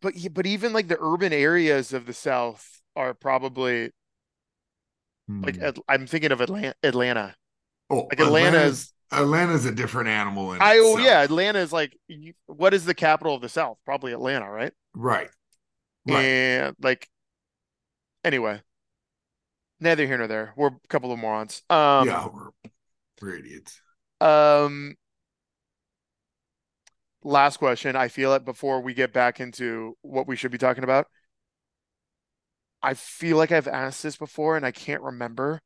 [0.00, 3.90] but yeah, but even like the urban areas of the South are probably
[5.28, 5.62] like Hmm.
[5.64, 6.74] At- I'm thinking of Atlanta.
[6.82, 7.34] Atlanta.
[7.90, 10.52] oh, like Atlanta's- Atlanta's a different animal.
[10.52, 11.00] In I oh itself.
[11.00, 11.96] yeah, Atlanta is like
[12.46, 13.78] what is the capital of the South?
[13.84, 14.72] Probably Atlanta, right?
[14.94, 15.28] right,
[16.06, 16.18] right.
[16.18, 17.08] And like
[18.24, 18.62] anyway,
[19.80, 20.52] neither here nor there.
[20.56, 21.62] We're a couple of morons.
[21.68, 22.50] Um, yeah, we're,
[23.20, 23.80] we're idiots.
[24.20, 24.94] Um,
[27.22, 27.96] last question.
[27.96, 31.06] I feel it before we get back into what we should be talking about.
[32.82, 35.60] I feel like I've asked this before and I can't remember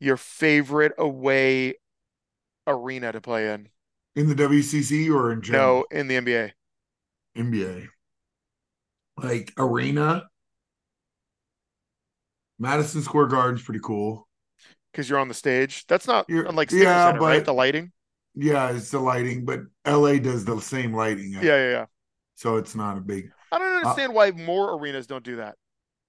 [0.00, 1.74] your favorite away
[2.68, 3.68] arena to play in.
[4.14, 5.84] In the WCC or in general?
[5.90, 6.52] No, in the NBA.
[7.36, 7.88] NBA.
[9.16, 10.28] Like arena.
[12.58, 14.26] Madison Square Garden's pretty cool.
[14.92, 15.86] Because you're on the stage.
[15.86, 17.38] That's not You're- unlike Staples yeah, Center, right?
[17.38, 17.92] but- The lighting.
[18.34, 21.32] Yeah, it's the lighting, but LA does the same lighting.
[21.32, 21.86] Yeah, yeah, yeah.
[22.36, 25.56] So it's not a big I Uh, don't understand why more arenas don't do that.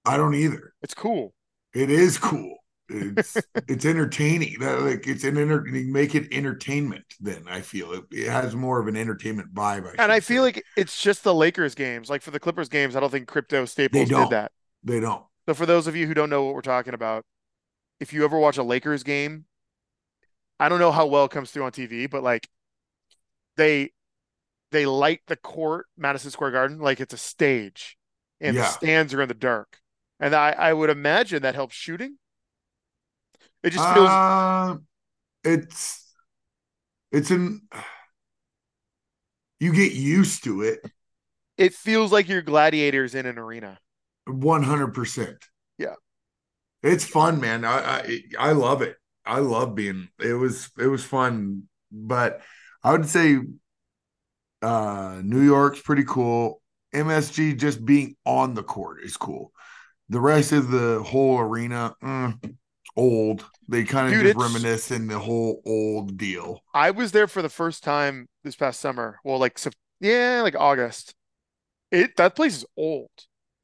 [0.04, 0.74] I don't either.
[0.82, 1.34] It's cool.
[1.74, 2.56] It is cool.
[2.90, 4.56] It's it's entertaining.
[4.60, 7.04] Like it's an enter, make it entertainment.
[7.20, 9.86] Then I feel it, it has more of an entertainment vibe.
[9.86, 10.42] I And I feel say.
[10.42, 12.08] like it's just the Lakers games.
[12.08, 14.52] Like for the Clippers games, I don't think Crypto Staples did that.
[14.82, 15.24] they don't.
[15.48, 17.24] So for those of you who don't know what we're talking about,
[18.00, 19.46] if you ever watch a Lakers game,
[20.60, 22.48] I don't know how well it comes through on TV, but like
[23.56, 23.92] they
[24.72, 27.98] they light the court, Madison Square Garden, like it's a stage,
[28.40, 29.80] and the stands are in the dark.
[30.20, 32.18] And I, I would imagine that helps shooting.
[33.62, 34.76] It just feels Uh,
[35.44, 36.06] it's
[37.12, 37.62] it's an
[39.58, 40.80] you get used to it
[41.56, 43.78] it feels like you're gladiators in an arena.
[44.26, 45.36] one hundred percent.
[45.78, 45.94] Yeah.
[46.82, 47.64] it's fun, man.
[47.64, 48.96] I, I I love it.
[49.24, 50.08] I love being.
[50.18, 52.40] It was it was fun, but
[52.82, 53.38] I would say
[54.62, 56.60] uh New York's pretty cool.
[56.92, 59.52] MSG just being on the court is cool.
[60.10, 62.56] The rest of the whole arena, mm,
[62.96, 63.44] old.
[63.68, 66.60] They kind of Dude, just reminisce in the whole old deal.
[66.74, 69.18] I was there for the first time this past summer.
[69.24, 69.58] Well, like
[70.00, 71.14] yeah, like August.
[71.90, 73.10] It that place is old.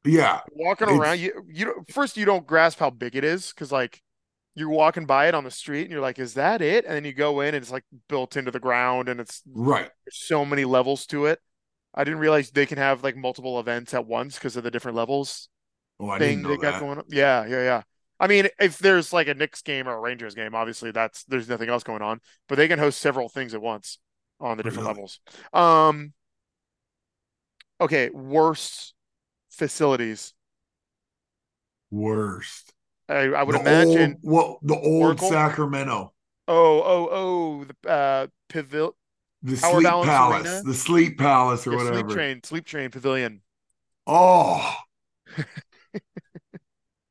[0.05, 4.01] Yeah, walking around you you first you don't grasp how big it is because like
[4.55, 7.05] you're walking by it on the street and you're like is that it and then
[7.05, 9.91] you go in and it's like built into the ground and it's right.
[10.05, 11.39] there's so many levels to it
[11.93, 14.95] i didn't realize they can have like multiple events at once because of the different
[14.97, 15.49] levels
[15.99, 17.05] Oh, I didn't know that.
[17.09, 17.81] yeah yeah yeah
[18.19, 21.49] i mean if there's like a Knicks game or a Rangers game obviously that's there's
[21.49, 23.99] nothing else going on but they can host several things at once
[24.39, 24.87] on the different Really?
[24.87, 25.19] levels
[25.53, 26.13] um
[27.79, 28.93] okay worst
[29.49, 30.33] facilities
[31.91, 32.73] Worst.
[33.09, 35.21] I, I would The imagine old, well, the old Oracle?
[35.21, 36.13] Sacramento,
[36.47, 38.95] Oh, oh, oh, the uh pavil
[39.41, 40.63] the Power sleep palace, Arena?
[40.63, 41.77] the sleep palace or yeah, whatever.
[41.77, 43.41] sleep train, sleep train pavilion.
[44.07, 44.75] Oh,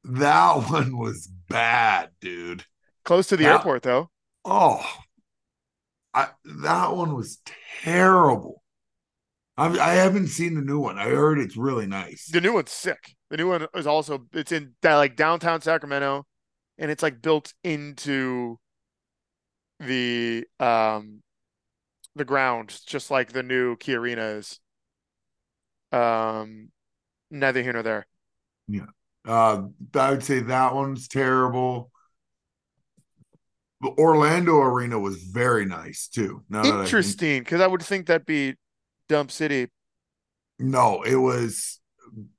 [0.08, 2.64] that one was bad, dude.
[3.04, 4.10] Close to the That- airport though.
[4.44, 4.84] Oh,
[6.14, 6.28] I
[6.62, 7.38] that one was
[7.82, 8.62] terrible.
[9.56, 10.98] I I haven't seen the new one.
[10.98, 12.26] I heard it's really nice.
[12.30, 13.14] The new one's sick.
[13.30, 16.24] The new one is also it's in like downtown Sacramento
[16.78, 18.58] and it's like built into
[19.80, 21.22] the um
[22.14, 24.60] the ground, just like the new Key Arena is.
[25.92, 26.70] Um
[27.30, 28.06] neither here nor there.
[29.26, 29.62] Uh,
[29.94, 31.90] I would say that one's terrible.
[33.80, 36.42] The Orlando Arena was very nice too.
[36.48, 38.54] Now that I think- Interesting, because I would think that'd be
[39.08, 39.68] Dump City.
[40.58, 41.80] No, it was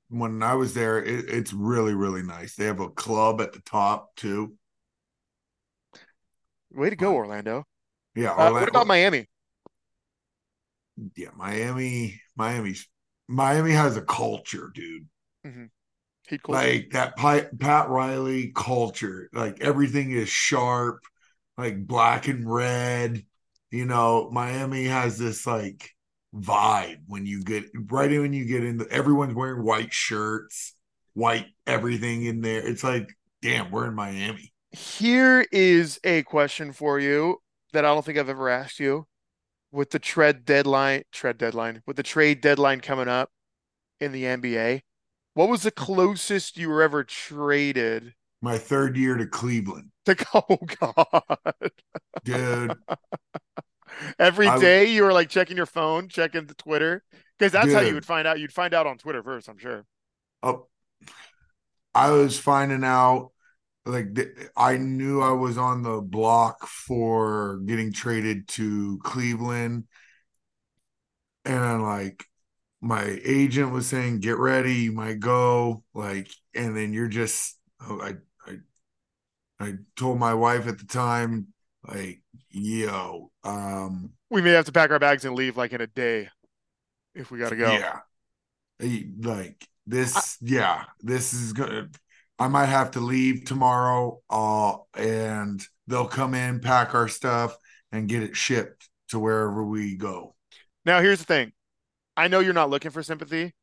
[0.08, 1.02] when I was there.
[1.02, 2.56] It, it's really, really nice.
[2.56, 4.54] They have a club at the top too.
[6.72, 7.64] Way to go, Orlando.
[8.14, 9.26] Yeah, Uh, what about Miami?
[11.16, 12.20] yeah, Miami.
[12.36, 12.88] Miami's
[13.28, 15.06] Miami has a culture, dude.
[15.44, 15.70] Culture.
[16.48, 19.28] Like that Pat, Pat Riley culture.
[19.32, 21.00] Like everything is sharp,
[21.56, 23.22] like black and red.
[23.70, 25.90] You know, Miami has this like
[26.34, 30.74] vibe when you get right when you get into everyone's wearing white shirts,
[31.14, 32.66] white everything in there.
[32.66, 33.10] It's like,
[33.42, 34.52] damn, we're in Miami.
[34.70, 37.38] Here is a question for you
[37.72, 39.06] that I don't think I've ever asked you.
[39.70, 43.30] With the trade deadline, trade deadline, with the trade deadline coming up
[44.00, 44.80] in the NBA,
[45.38, 50.58] what was the closest you were ever traded My third year to Cleveland, to oh
[50.80, 51.70] God.
[52.24, 52.74] dude.
[54.18, 57.04] Every I- day you were like checking your phone, checking the Twitter.
[57.38, 58.40] Because that's how you would find out.
[58.40, 59.84] You'd find out on Twitter first, I'm sure.
[60.42, 60.66] Oh,
[61.94, 63.30] I was finding out
[63.86, 64.18] like
[64.56, 69.84] I knew I was on the block for getting traded to Cleveland,
[71.44, 72.24] and I'm like,
[72.80, 78.00] my agent was saying, "Get ready, you might go." Like, and then you're just, oh,
[78.00, 78.14] I,
[78.46, 78.58] I,
[79.60, 81.48] I told my wife at the time,
[81.86, 85.86] like, "Yo, um, We may have to pack our bags and leave like in a
[85.86, 86.28] day
[87.14, 87.72] if we gotta go.
[87.72, 88.00] Yeah.
[89.20, 91.88] Like this, yeah, this is gonna
[92.38, 97.56] I might have to leave tomorrow, uh, and they'll come in, pack our stuff,
[97.90, 100.36] and get it shipped to wherever we go.
[100.84, 101.52] Now, here's the thing.
[102.18, 103.54] I know you're not looking for sympathy.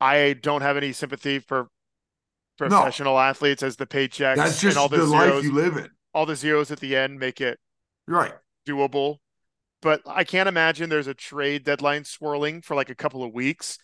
[0.00, 1.68] I don't have any sympathy for
[2.58, 5.76] professional athletes as the paychecks That's just and all the, the zeros, life you live
[5.76, 5.90] in.
[6.14, 7.58] all the zeros at the end make it
[8.08, 8.32] Right.
[8.66, 9.18] doable.
[9.82, 13.78] But I can't imagine there's a trade deadline swirling for like a couple of weeks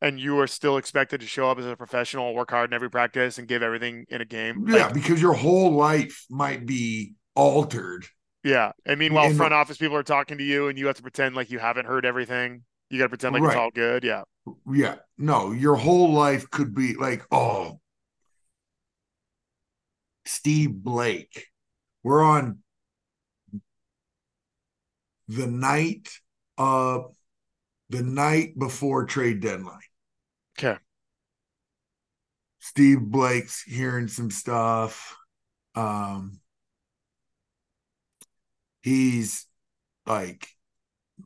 [0.00, 2.90] and you are still expected to show up as a professional, work hard in every
[2.90, 4.64] practice and give everything in a game.
[4.68, 8.06] Yeah, Like, because your whole life might be altered.
[8.42, 8.72] yeah.
[8.86, 11.34] And meanwhile, And- front office people are talking to you and you have to pretend
[11.36, 12.64] like you haven't heard everything.
[12.90, 14.04] You got to pretend like it's all good.
[14.04, 14.22] Yeah.
[14.70, 14.96] Yeah.
[15.18, 17.80] No, your whole life could be like, oh,
[20.26, 21.48] Steve Blake.
[22.02, 22.58] We're on
[25.28, 26.10] the night
[26.58, 27.14] of
[27.88, 29.78] the night before trade deadline.
[30.58, 30.78] Okay.
[32.60, 35.16] Steve Blake's hearing some stuff.
[35.74, 36.40] Um,
[38.82, 39.46] he's
[40.06, 40.48] like,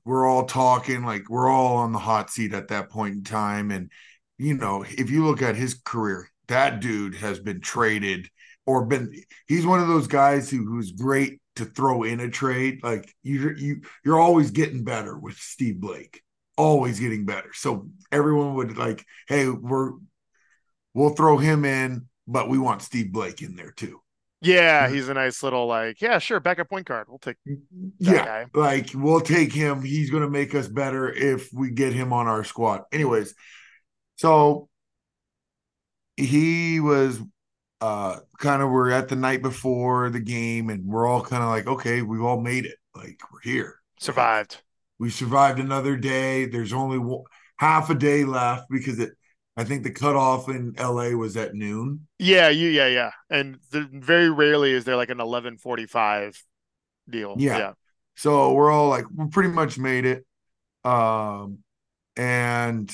[0.04, 3.70] we're all talking, like, we're all on the hot seat at that point in time.
[3.70, 3.90] And,
[4.38, 8.28] you know, if you look at his career, that dude has been traded
[8.66, 9.14] or been,
[9.46, 12.80] he's one of those guys who, who's great to throw in a trade.
[12.82, 16.22] Like, you, you, you're always getting better with Steve Blake,
[16.56, 17.52] always getting better.
[17.52, 19.92] So everyone would like, hey, we're,
[20.94, 24.00] we'll throw him in, but we want Steve Blake in there too.
[24.40, 27.08] Yeah, he's a nice little like, yeah, sure, backup point guard.
[27.08, 27.36] We'll take
[27.98, 28.46] yeah, guy.
[28.54, 29.82] like we'll take him.
[29.82, 32.82] He's going to make us better if we get him on our squad.
[32.92, 33.34] Anyways,
[34.16, 34.68] so
[36.16, 37.20] he was
[37.80, 41.48] uh kind of we're at the night before the game and we're all kind of
[41.48, 42.76] like, okay, we've all made it.
[42.94, 43.80] Like we're here.
[44.00, 44.62] survived.
[44.98, 46.46] We survived another day.
[46.46, 47.24] There's only one,
[47.56, 49.12] half a day left because it
[49.58, 52.06] I think the cutoff in LA was at noon.
[52.20, 53.10] Yeah, you yeah, yeah.
[53.28, 56.40] And the, very rarely is there like an eleven forty five
[57.10, 57.34] deal.
[57.36, 57.58] Yeah.
[57.58, 57.72] yeah.
[58.14, 60.24] So we're all like, we pretty much made it.
[60.84, 61.58] Um,
[62.16, 62.92] and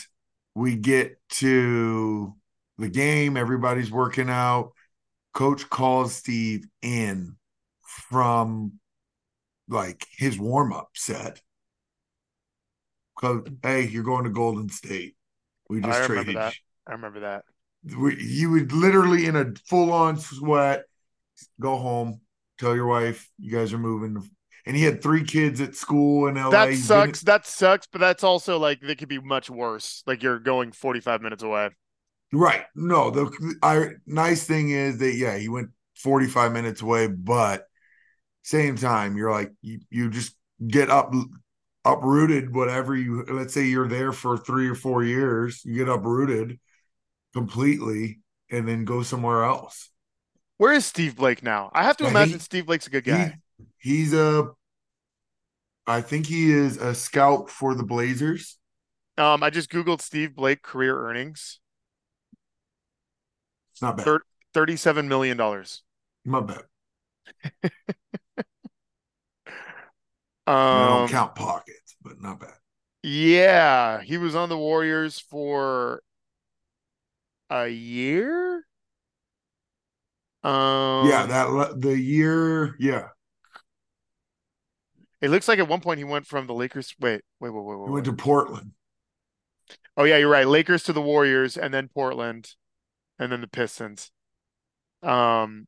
[0.55, 2.35] we get to
[2.79, 4.72] the game, everybody's working out.
[5.35, 7.37] Coach calls Steve in
[7.83, 8.79] from
[9.68, 11.42] like his warm up set.
[13.18, 15.14] Cause hey, you're going to Golden State.
[15.75, 16.37] We just I remember traded.
[16.37, 16.55] that.
[16.87, 17.45] I remember that.
[17.97, 20.85] We, you would literally in a full on sweat
[21.61, 22.21] go home,
[22.59, 24.29] tell your wife you guys are moving.
[24.67, 26.51] And he had three kids at school in LA.
[26.51, 27.23] That sucks.
[27.23, 30.03] been- That sucks, but that's also like it could be much worse.
[30.07, 31.71] Like you're going 45 minutes away.
[32.33, 32.65] right.
[32.75, 37.67] No, the I, nice thing is that yeah, he went 45 minutes away, but
[38.43, 40.35] same time, you're like you, you just
[40.67, 41.13] get up
[41.85, 46.59] uprooted, whatever you let's say you're there for three or four years, you get uprooted
[47.35, 48.20] completely
[48.51, 49.90] and then go somewhere else.
[50.57, 51.70] Where is Steve Blake now?
[51.73, 53.38] I have to imagine think Steve Blake's a good He, guy.
[53.79, 54.51] he's a
[55.87, 58.59] I think he is a scout for the Blazers.
[59.16, 61.61] Um, I just googled Steve Blake career earnings,
[63.73, 64.05] It's not bad.
[64.05, 64.23] Third-
[64.55, 65.83] 37 million dollars.
[66.25, 66.64] Not bad.
[70.47, 71.74] I Um, don't count pockets,
[72.25, 72.55] not bad.
[73.03, 76.03] yeah, he was on the Warriors for
[77.51, 78.67] a year.
[80.43, 83.09] Um, yeah, that the year, yeah,
[85.21, 86.95] it looks like at one point he went from the Lakers.
[87.01, 87.87] Wait, wait, wait, wait, wait.
[87.87, 88.73] he went to Portland.
[89.97, 90.47] Oh yeah, you're right.
[90.47, 92.51] Lakers to the Warriors, and then Portland,
[93.19, 94.11] and then the Pistons.
[95.03, 95.67] Um,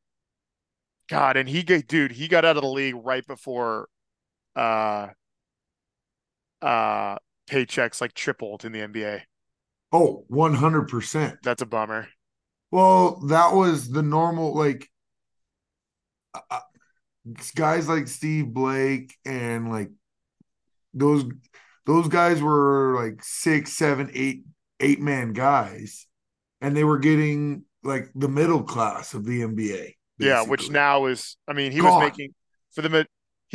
[1.08, 3.88] God, and he get dude, he got out of the league right before,
[4.56, 5.08] uh,
[6.62, 7.16] uh,
[7.48, 9.22] paychecks like tripled in the NBA.
[9.92, 11.38] Oh, 100%.
[11.42, 12.08] That's a bummer.
[12.70, 14.88] Well, that was the normal like
[16.34, 16.60] uh, uh,
[17.54, 19.90] guys like Steve Blake and like
[20.92, 21.24] those
[21.86, 24.42] those guys were like six, seven, eight,
[24.80, 26.06] eight man guys,
[26.60, 29.92] and they were getting like the middle class of the NBA.
[30.18, 32.00] Yeah, which now is, I mean, he Gone.
[32.00, 32.34] was making
[32.72, 32.88] for the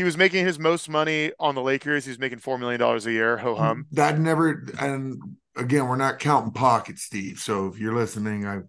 [0.01, 2.05] he was making his most money on the Lakers.
[2.05, 3.37] He was making four million dollars a year.
[3.37, 3.85] Ho hum.
[3.91, 5.21] that never and
[5.55, 7.37] again we're not counting pockets, Steve.
[7.37, 8.61] So if you're listening, I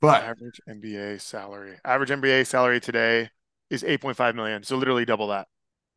[0.00, 1.78] but Average NBA salary.
[1.84, 3.30] Average NBA salary today
[3.70, 4.64] is eight point five million.
[4.64, 5.46] So literally double that.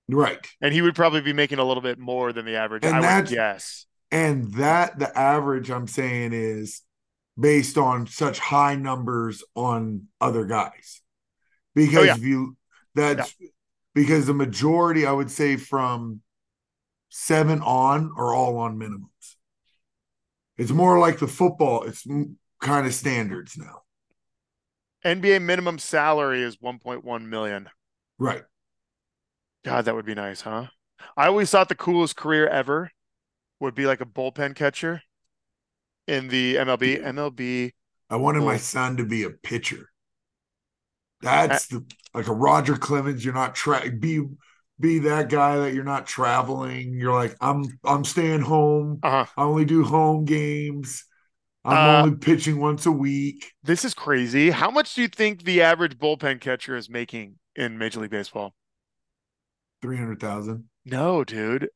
[0.08, 0.45] right.
[0.62, 2.86] And he would probably be making a little bit more than the average.
[2.86, 3.88] And I would guess.
[4.12, 6.84] And that the average I'm saying is
[7.39, 11.02] based on such high numbers on other guys.
[11.02, 11.10] Oh,
[11.73, 12.15] because Oh, yeah.
[12.15, 12.56] if you
[12.93, 13.34] that's
[13.93, 16.21] because the majority, I would say from
[17.10, 19.36] seven on are all on minimums.
[20.58, 22.06] It's more like the football, it's
[22.62, 23.81] kind of standards now.
[25.06, 27.69] NBA minimum salary is 1.1 million.
[28.17, 28.44] Right.
[29.65, 30.67] God, that would be nice, huh?
[31.17, 32.91] I always thought the coolest career ever
[33.60, 35.02] would be like a bullpen catcher
[36.08, 37.04] in the MLB.
[37.04, 37.71] MLB.
[38.10, 39.89] I wanted my son to be a pitcher.
[41.21, 43.23] That's the like a Roger Clemens.
[43.23, 44.21] You're not tra- be
[44.79, 46.93] be that guy that you're not traveling.
[46.97, 48.99] You're like I'm I'm staying home.
[49.03, 49.25] Uh-huh.
[49.37, 51.05] I only do home games.
[51.65, 53.53] I'm Uh, only pitching once a week.
[53.63, 54.51] This is crazy.
[54.51, 58.53] How much do you think the average bullpen catcher is making in Major League Baseball?
[59.81, 60.65] Three hundred thousand.
[60.85, 61.69] No, dude.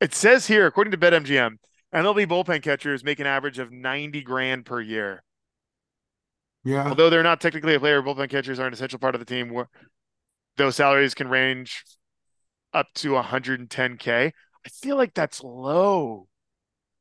[0.00, 1.58] It says here, according to BetMGM,
[1.92, 5.22] MLB bullpen catchers make an average of 90 grand per year.
[6.64, 6.88] Yeah.
[6.88, 9.50] Although they're not technically a player, bullpen catchers are an essential part of the team.
[9.52, 9.68] Where
[10.56, 11.84] those salaries can range
[12.72, 14.32] up to 110k.
[14.64, 16.28] I feel like that's low.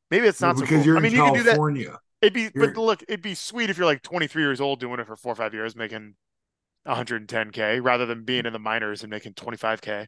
[0.09, 0.85] Maybe it's not Well, so because cool.
[0.87, 1.49] you're I mean, in you can do that.
[1.51, 1.99] California.
[2.21, 4.99] It'd be, You're- but look, it'd be sweet if you're like 23 years old doing
[4.99, 6.15] it for four or five years, making
[6.85, 10.07] 110k rather than being in the minors and making 25k.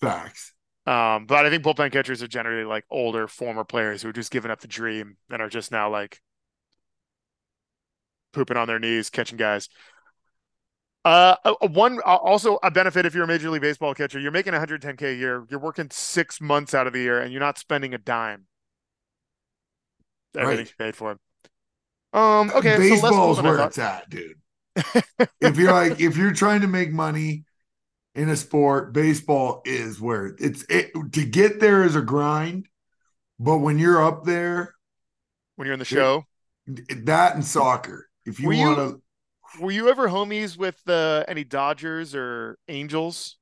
[0.00, 0.52] Facts.
[0.86, 4.30] Um, but I think bullpen catchers are generally like older, former players who are just
[4.30, 6.20] giving up the dream and are just now like
[8.34, 9.68] pooping on their knees, catching guys.
[11.04, 14.18] Uh, a- a one uh, also a benefit if you're a major league baseball catcher,
[14.18, 15.44] you're making 110k a year.
[15.50, 18.46] You're working six months out of the year, and you're not spending a dime.
[20.36, 21.18] Everything's paid for.
[22.12, 22.50] Um.
[22.54, 22.74] Okay.
[22.74, 24.36] so Baseball's than where it's at, dude.
[25.40, 27.44] if you're like, if you're trying to make money
[28.14, 32.68] in a sport, baseball is where it's it to get there is a grind.
[33.38, 34.74] But when you're up there,
[35.56, 36.24] When you're in the show,
[36.66, 38.08] that and soccer.
[38.26, 39.00] If you want to,
[39.62, 43.36] were you ever homies with uh, any Dodgers or Angels?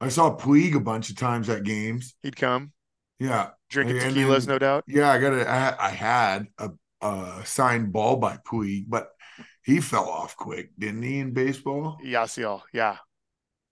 [0.00, 2.14] I saw Puig a bunch of times at games.
[2.22, 2.72] He'd come
[3.18, 4.84] Yeah, drinking And tequilas, then- no doubt.
[4.86, 5.10] yeah.
[5.10, 9.08] I got a, I, I had a, a signed ball by Puig, but
[9.62, 11.18] he fell off quick, didn't he?
[11.18, 12.98] In baseball, Yasiel, yeah,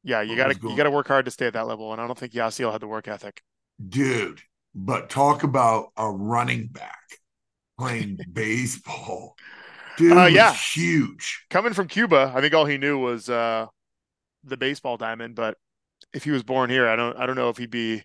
[0.02, 0.22] yeah.
[0.22, 2.18] You gotta was you gotta work hard to stay at that level, and I don't
[2.18, 3.42] think Yasiel had the work ethic.
[3.88, 4.40] dude.
[4.76, 6.98] But talk about a running back
[7.78, 9.36] playing baseball.
[9.96, 10.52] Dude, Uh, yeah.
[10.54, 11.44] huge.
[11.50, 13.66] Coming from Cuba, I think all he knew was uh,
[14.42, 15.34] the baseball diamond.
[15.34, 15.56] But
[16.12, 18.02] if he was born here, I don't I don't know if he'd be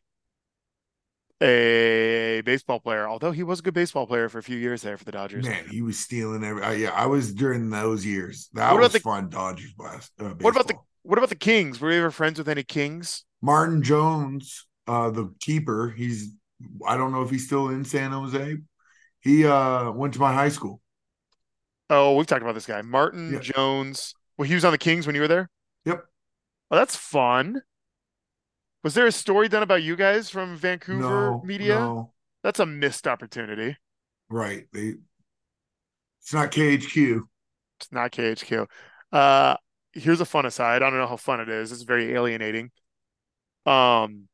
[1.42, 3.08] a baseball player.
[3.08, 5.46] Although he was a good baseball player for a few years there for the Dodgers.
[5.46, 6.62] Man, he was stealing every.
[6.64, 8.50] Uh, yeah, I was during those years.
[8.54, 9.30] That What was the- fun.
[9.30, 10.12] Dodgers blast.
[10.20, 11.80] Uh, What about the- What about the Kings?
[11.80, 13.24] Were you ever friends with any Kings?
[13.42, 15.94] Martin Jones, uh, the keeper?
[15.96, 16.34] He's.
[16.86, 18.58] I don't know if he's still in San Jose.
[19.22, 20.82] He uh went to my high school.
[21.90, 23.40] Oh, we've talked about this guy, Martin Yeah.
[23.40, 24.14] Jones.
[24.38, 25.50] Well, he was on the Kings when you were there.
[25.86, 26.06] Yep.
[26.72, 27.62] Oh, that's fun.
[28.84, 31.76] Was there a story done about you guys from Vancouver no media?
[31.76, 32.14] No,
[32.44, 33.76] That's a missed opportunity.
[34.30, 34.68] right.
[34.72, 34.94] They.
[36.22, 37.24] It's not KHQ.
[37.80, 38.68] It's not KHQ.
[39.12, 39.56] Uh,
[39.94, 40.84] here's a fun aside.
[40.84, 41.72] I don't know how fun it is.
[41.72, 42.72] It's very alienating.
[43.66, 44.28] Um,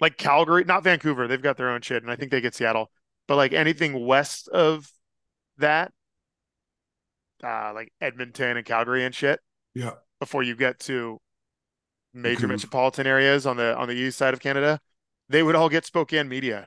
[0.00, 1.26] like Calgary, not Vancouver.
[1.26, 2.90] They've got their own shit, and I think they get Seattle.
[3.26, 4.90] But like anything west of
[5.58, 5.92] that,
[7.44, 9.40] uh, like Edmonton and Calgary and shit,
[9.74, 9.92] Yeah.
[10.20, 11.18] before you get to
[12.14, 14.80] major metropolitan areas on the on the east side of Canada,
[15.28, 16.66] they would all get Spokane media.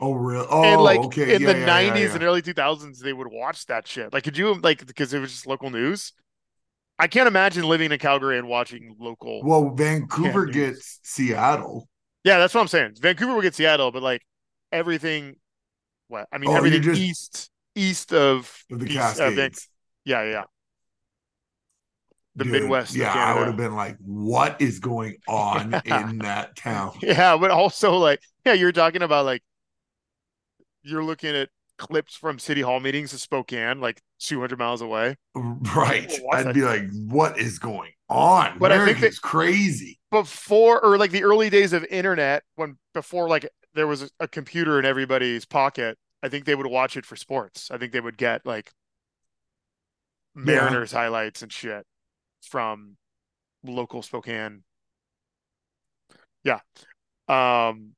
[0.00, 0.46] Oh, really?
[0.50, 1.34] Oh, and like okay.
[1.36, 2.14] in Yeah, the yeah, yeah, 90s yeah.
[2.14, 5.30] and early 2000s they would watch that shit like could you like because it was
[5.30, 6.12] just local news
[6.98, 11.88] i can't imagine living in calgary and watching local Well, Vancouver gets Seattle.
[12.24, 14.20] yeah that's what i'm saying vancouver would get seattle but like
[14.72, 15.36] everything
[16.08, 19.68] what i mean Oh, everything just- east east of of the east, Cascades.
[20.04, 20.44] yeah yeah yeah
[22.36, 26.08] the Dude, midwest of Yeah, I would have been like, what is going on Yeah.
[26.08, 26.98] in that town?
[27.02, 29.42] yeah but also like yeah you're talking about like
[30.82, 31.48] you're looking at
[31.78, 36.12] clips from city hall meetings in spokane like 200 miles away Right.
[36.32, 38.58] I'd be like, what is going on?
[38.58, 39.98] But I think it's crazy.
[40.10, 44.78] before or like the early days of internet when before like there was a computer
[44.78, 47.70] in everybody's pocket i think they would watch it for sports.
[47.70, 48.72] I think they would get like
[50.34, 51.86] mariners highlights and shit
[52.42, 52.96] from
[53.62, 54.64] local spokane.
[56.42, 56.60] Yeah.
[57.28, 57.92] Um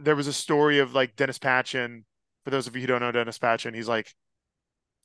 [0.00, 2.04] there was a story of like dennis patchin.
[2.44, 4.14] For those of you who don't know dennis patchin he's like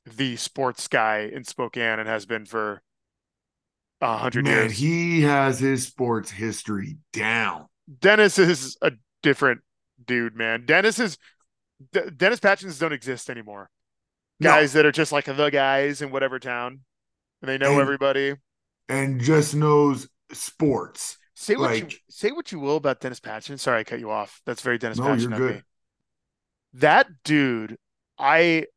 [0.06, 2.82] the sports guy in spokane and has been for
[4.02, 4.74] a hundred Man, years.
[4.78, 7.68] he has his sports history down.
[8.02, 9.62] Dennis is a different
[10.06, 10.66] dude, man.
[10.66, 11.18] Dennis is
[11.92, 13.70] D- Dennis Patchins don't exist anymore.
[14.40, 16.82] No, Guys that are just like the guys in whatever town,
[17.42, 18.36] and they know And- everybody.
[18.90, 21.18] and just knows sports.
[21.36, 23.60] Say what you say what you will about Dennis Patchin.
[23.60, 24.42] Sorry, I cut you off.
[24.46, 25.56] That's very Dennis No, you're good.
[25.56, 25.62] me.
[26.74, 27.78] That dude,
[28.18, 28.68] I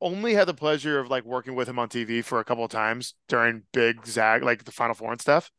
[0.00, 2.70] only had the pleasure of like working with him on TV for a couple of
[2.70, 5.50] times during big Zag, like the Final Four and stuff.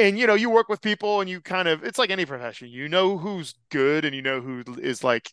[0.00, 2.68] And you know, you work with people and you kind of it's like any profession.
[2.68, 5.32] You know who's good and you know who is like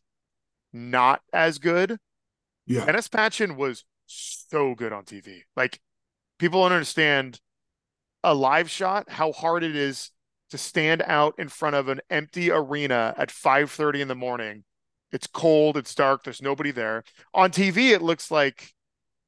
[0.74, 1.98] not as good.
[2.66, 2.86] Yeah.
[2.86, 5.44] Dennis Patchin was so good on TV.
[5.56, 5.80] Like
[6.40, 7.40] people don't understand
[8.24, 10.12] a live shot, how hard it is
[10.50, 14.64] to stand out in front of an empty arena at 5:30 in the morning.
[15.12, 17.04] It's cold, it's dark, there's nobody there.
[17.34, 18.74] On TV, it looks like,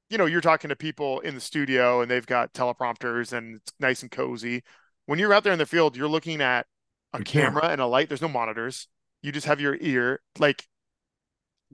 [0.09, 3.71] you know, you're talking to people in the studio and they've got teleprompters and it's
[3.79, 4.63] nice and cozy.
[5.09, 6.67] When you're out there in the field, you're looking at
[7.13, 7.69] a camera.
[7.69, 8.09] and a light.
[8.09, 8.87] There's no monitors.
[9.23, 10.21] You just have your ear.
[10.37, 10.67] Like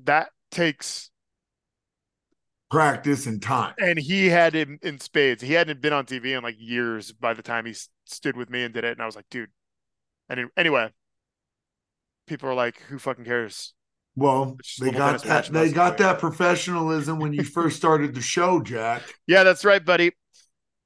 [0.05, 1.09] that takes
[2.71, 3.73] practice and time.
[3.77, 5.43] And he had him in spades.
[5.43, 7.75] He hadn't been on TV in like years by the time he
[8.05, 8.93] stood with me and did it.
[8.93, 9.49] And I was like, dude.
[10.29, 10.91] And anyway,
[12.27, 13.73] people are like, who fucking cares?
[14.15, 15.47] Well, they got that.
[15.47, 19.01] They got that professionalism when you first started the show, Jack.
[19.27, 20.13] Yeah, that's right, buddy.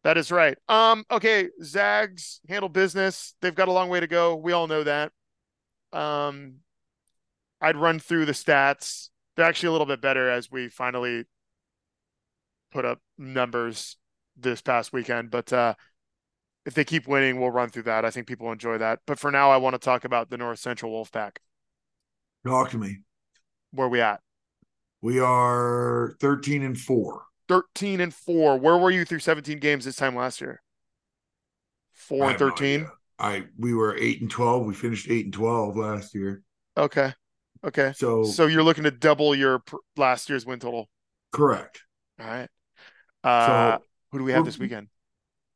[0.04, 0.58] That is right.
[0.70, 3.34] Um, okay, Zags handle business.
[3.42, 4.36] They've got a long way to go.
[4.36, 5.12] We all know that.
[5.92, 6.56] Um,
[7.62, 9.10] I'd run through the stats.
[9.36, 11.26] They're actually a little bit better as we finally
[12.72, 13.98] put up numbers
[14.38, 15.32] this past weekend.
[15.32, 15.74] But uh,
[16.66, 18.06] if they keep winning, we'll run through that.
[18.06, 19.00] I think people enjoy that.
[19.06, 21.38] But for now, I want to talk about the North Central Wolfpack.
[22.46, 23.00] Talk to me.
[23.72, 24.22] Where we at?
[25.02, 27.22] We are 13 and 4.
[27.50, 28.58] 13 and 4.
[28.58, 30.62] Where were you through 17 games this time last year?
[31.94, 32.88] 4 and have no 13.
[33.20, 34.66] I we were 8 and 12.
[34.66, 36.42] We finished 8 and 12 last year.
[36.78, 37.12] Okay.
[37.66, 37.92] Okay.
[37.98, 40.90] So, So you're looking to double your pr- last year's win total.
[41.34, 41.84] correct.
[42.20, 42.48] All right.
[43.24, 44.88] Uh, So who do we have this weekend?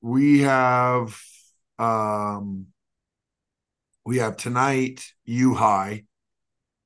[0.01, 1.17] we have
[1.79, 2.67] um
[4.05, 6.03] we have tonight U High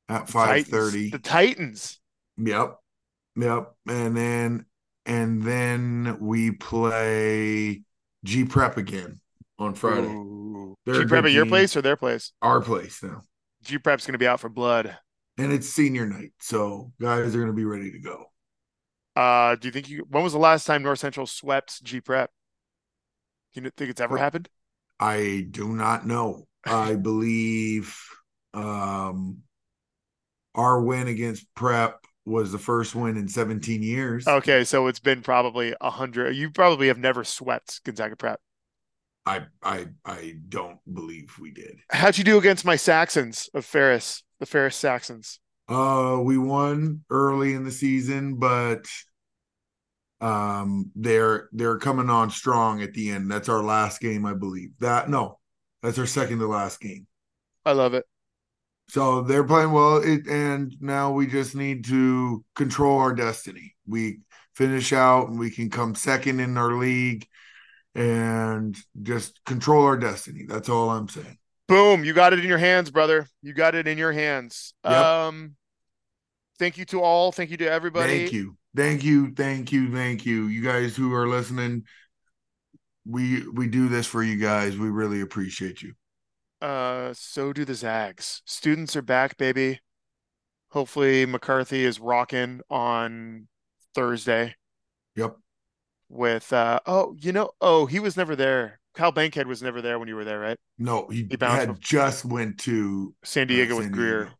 [0.07, 1.09] at 5:30.
[1.09, 1.11] Titans.
[1.11, 1.99] The Titans.
[2.37, 2.75] Yep.
[3.37, 3.73] Yep.
[3.87, 4.65] And then
[5.07, 7.81] and then we play
[8.23, 9.19] G Prep again
[9.57, 10.07] on Friday.
[10.07, 10.75] Ooh.
[10.85, 12.33] They're a G Prep at your place or their place?
[12.41, 13.23] Our place now.
[13.63, 14.97] G Prep's going to be out for blood.
[15.37, 16.33] And it's senior night.
[16.39, 18.25] So guys are gonna be ready to go.
[19.15, 20.05] Uh, do you think you?
[20.09, 22.31] When was the last time North Central swept G Prep?
[23.53, 24.49] Do you think it's ever Well, happened?
[24.99, 26.47] I do not know.
[26.65, 27.97] I believe
[28.53, 29.43] um
[30.55, 34.27] our win against Prep was the first win in 17 years.
[34.27, 36.35] Okay, so it's been probably a hundred.
[36.35, 38.39] You probably have never swept Gonzaga Prep.
[39.25, 41.77] I I I don't believe we did.
[41.91, 45.39] How'd you do against my Saxons of Ferris, the Ferris Saxons?
[45.67, 48.85] Uh we won early in the season, but
[50.21, 53.29] um they're they're coming on strong at the end.
[53.29, 54.71] That's our last game, I believe.
[54.79, 55.39] That no,
[55.83, 57.05] that's our second to last game.
[57.65, 58.05] I love it.
[58.89, 63.75] So they're playing well, it, and now we just need to control our destiny.
[63.85, 64.19] We
[64.55, 67.27] finish out, and we can come second in our league,
[67.95, 70.45] and just control our destiny.
[70.47, 71.37] That's all I'm saying.
[71.67, 73.27] Boom, you got it in your hands, brother.
[73.41, 74.73] You got it in your hands.
[74.85, 74.93] Yep.
[74.93, 75.55] Um
[76.59, 77.31] thank you to all.
[77.31, 78.19] Thank you to everybody.
[78.19, 80.45] Thank you, thank you, thank you, thank you.
[80.47, 81.83] You guys who are listening,
[83.05, 84.77] we we do this for you guys.
[84.77, 85.93] We really appreciate you.
[86.61, 88.41] Uh so do the Zags.
[88.45, 89.79] Students are back, baby.
[90.71, 93.49] Hopefully McCarthey is rocking on
[93.95, 94.55] Thursday
[95.15, 95.37] Yep.
[96.09, 98.79] with uh oh, you know, oh, he was never there.
[98.93, 100.57] Kyle Bankhead was never there when you were there, right?
[100.79, 104.25] No, he, He had just went to San uh, Diego with San Grier.
[104.25, 104.37] Diego.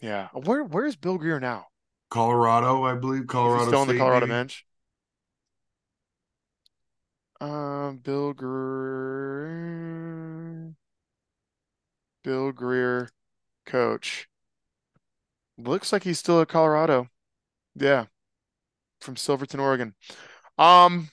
[0.00, 0.28] Yeah.
[0.34, 1.68] Where where is Bill Grier now?
[2.10, 3.26] Colorado, I believe.
[3.26, 4.28] Colorado still on the Colorado maybe?
[4.28, 4.64] bench?
[7.42, 8.50] Um, Bill Grier,
[12.22, 13.10] Bill Grier,
[13.66, 14.28] coach.
[15.58, 17.08] Looks like he's still at Colorado.
[17.74, 18.06] Yeah,
[19.00, 19.94] from Silverton, Oregon.
[20.58, 21.10] Um,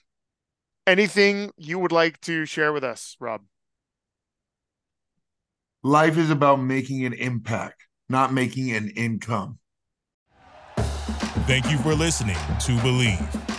[0.88, 3.41] anything you would like to share with us, Rob?
[5.84, 9.60] Life is about making an impact, not making an income.
[11.47, 13.59] Thank you for listening to Bleav.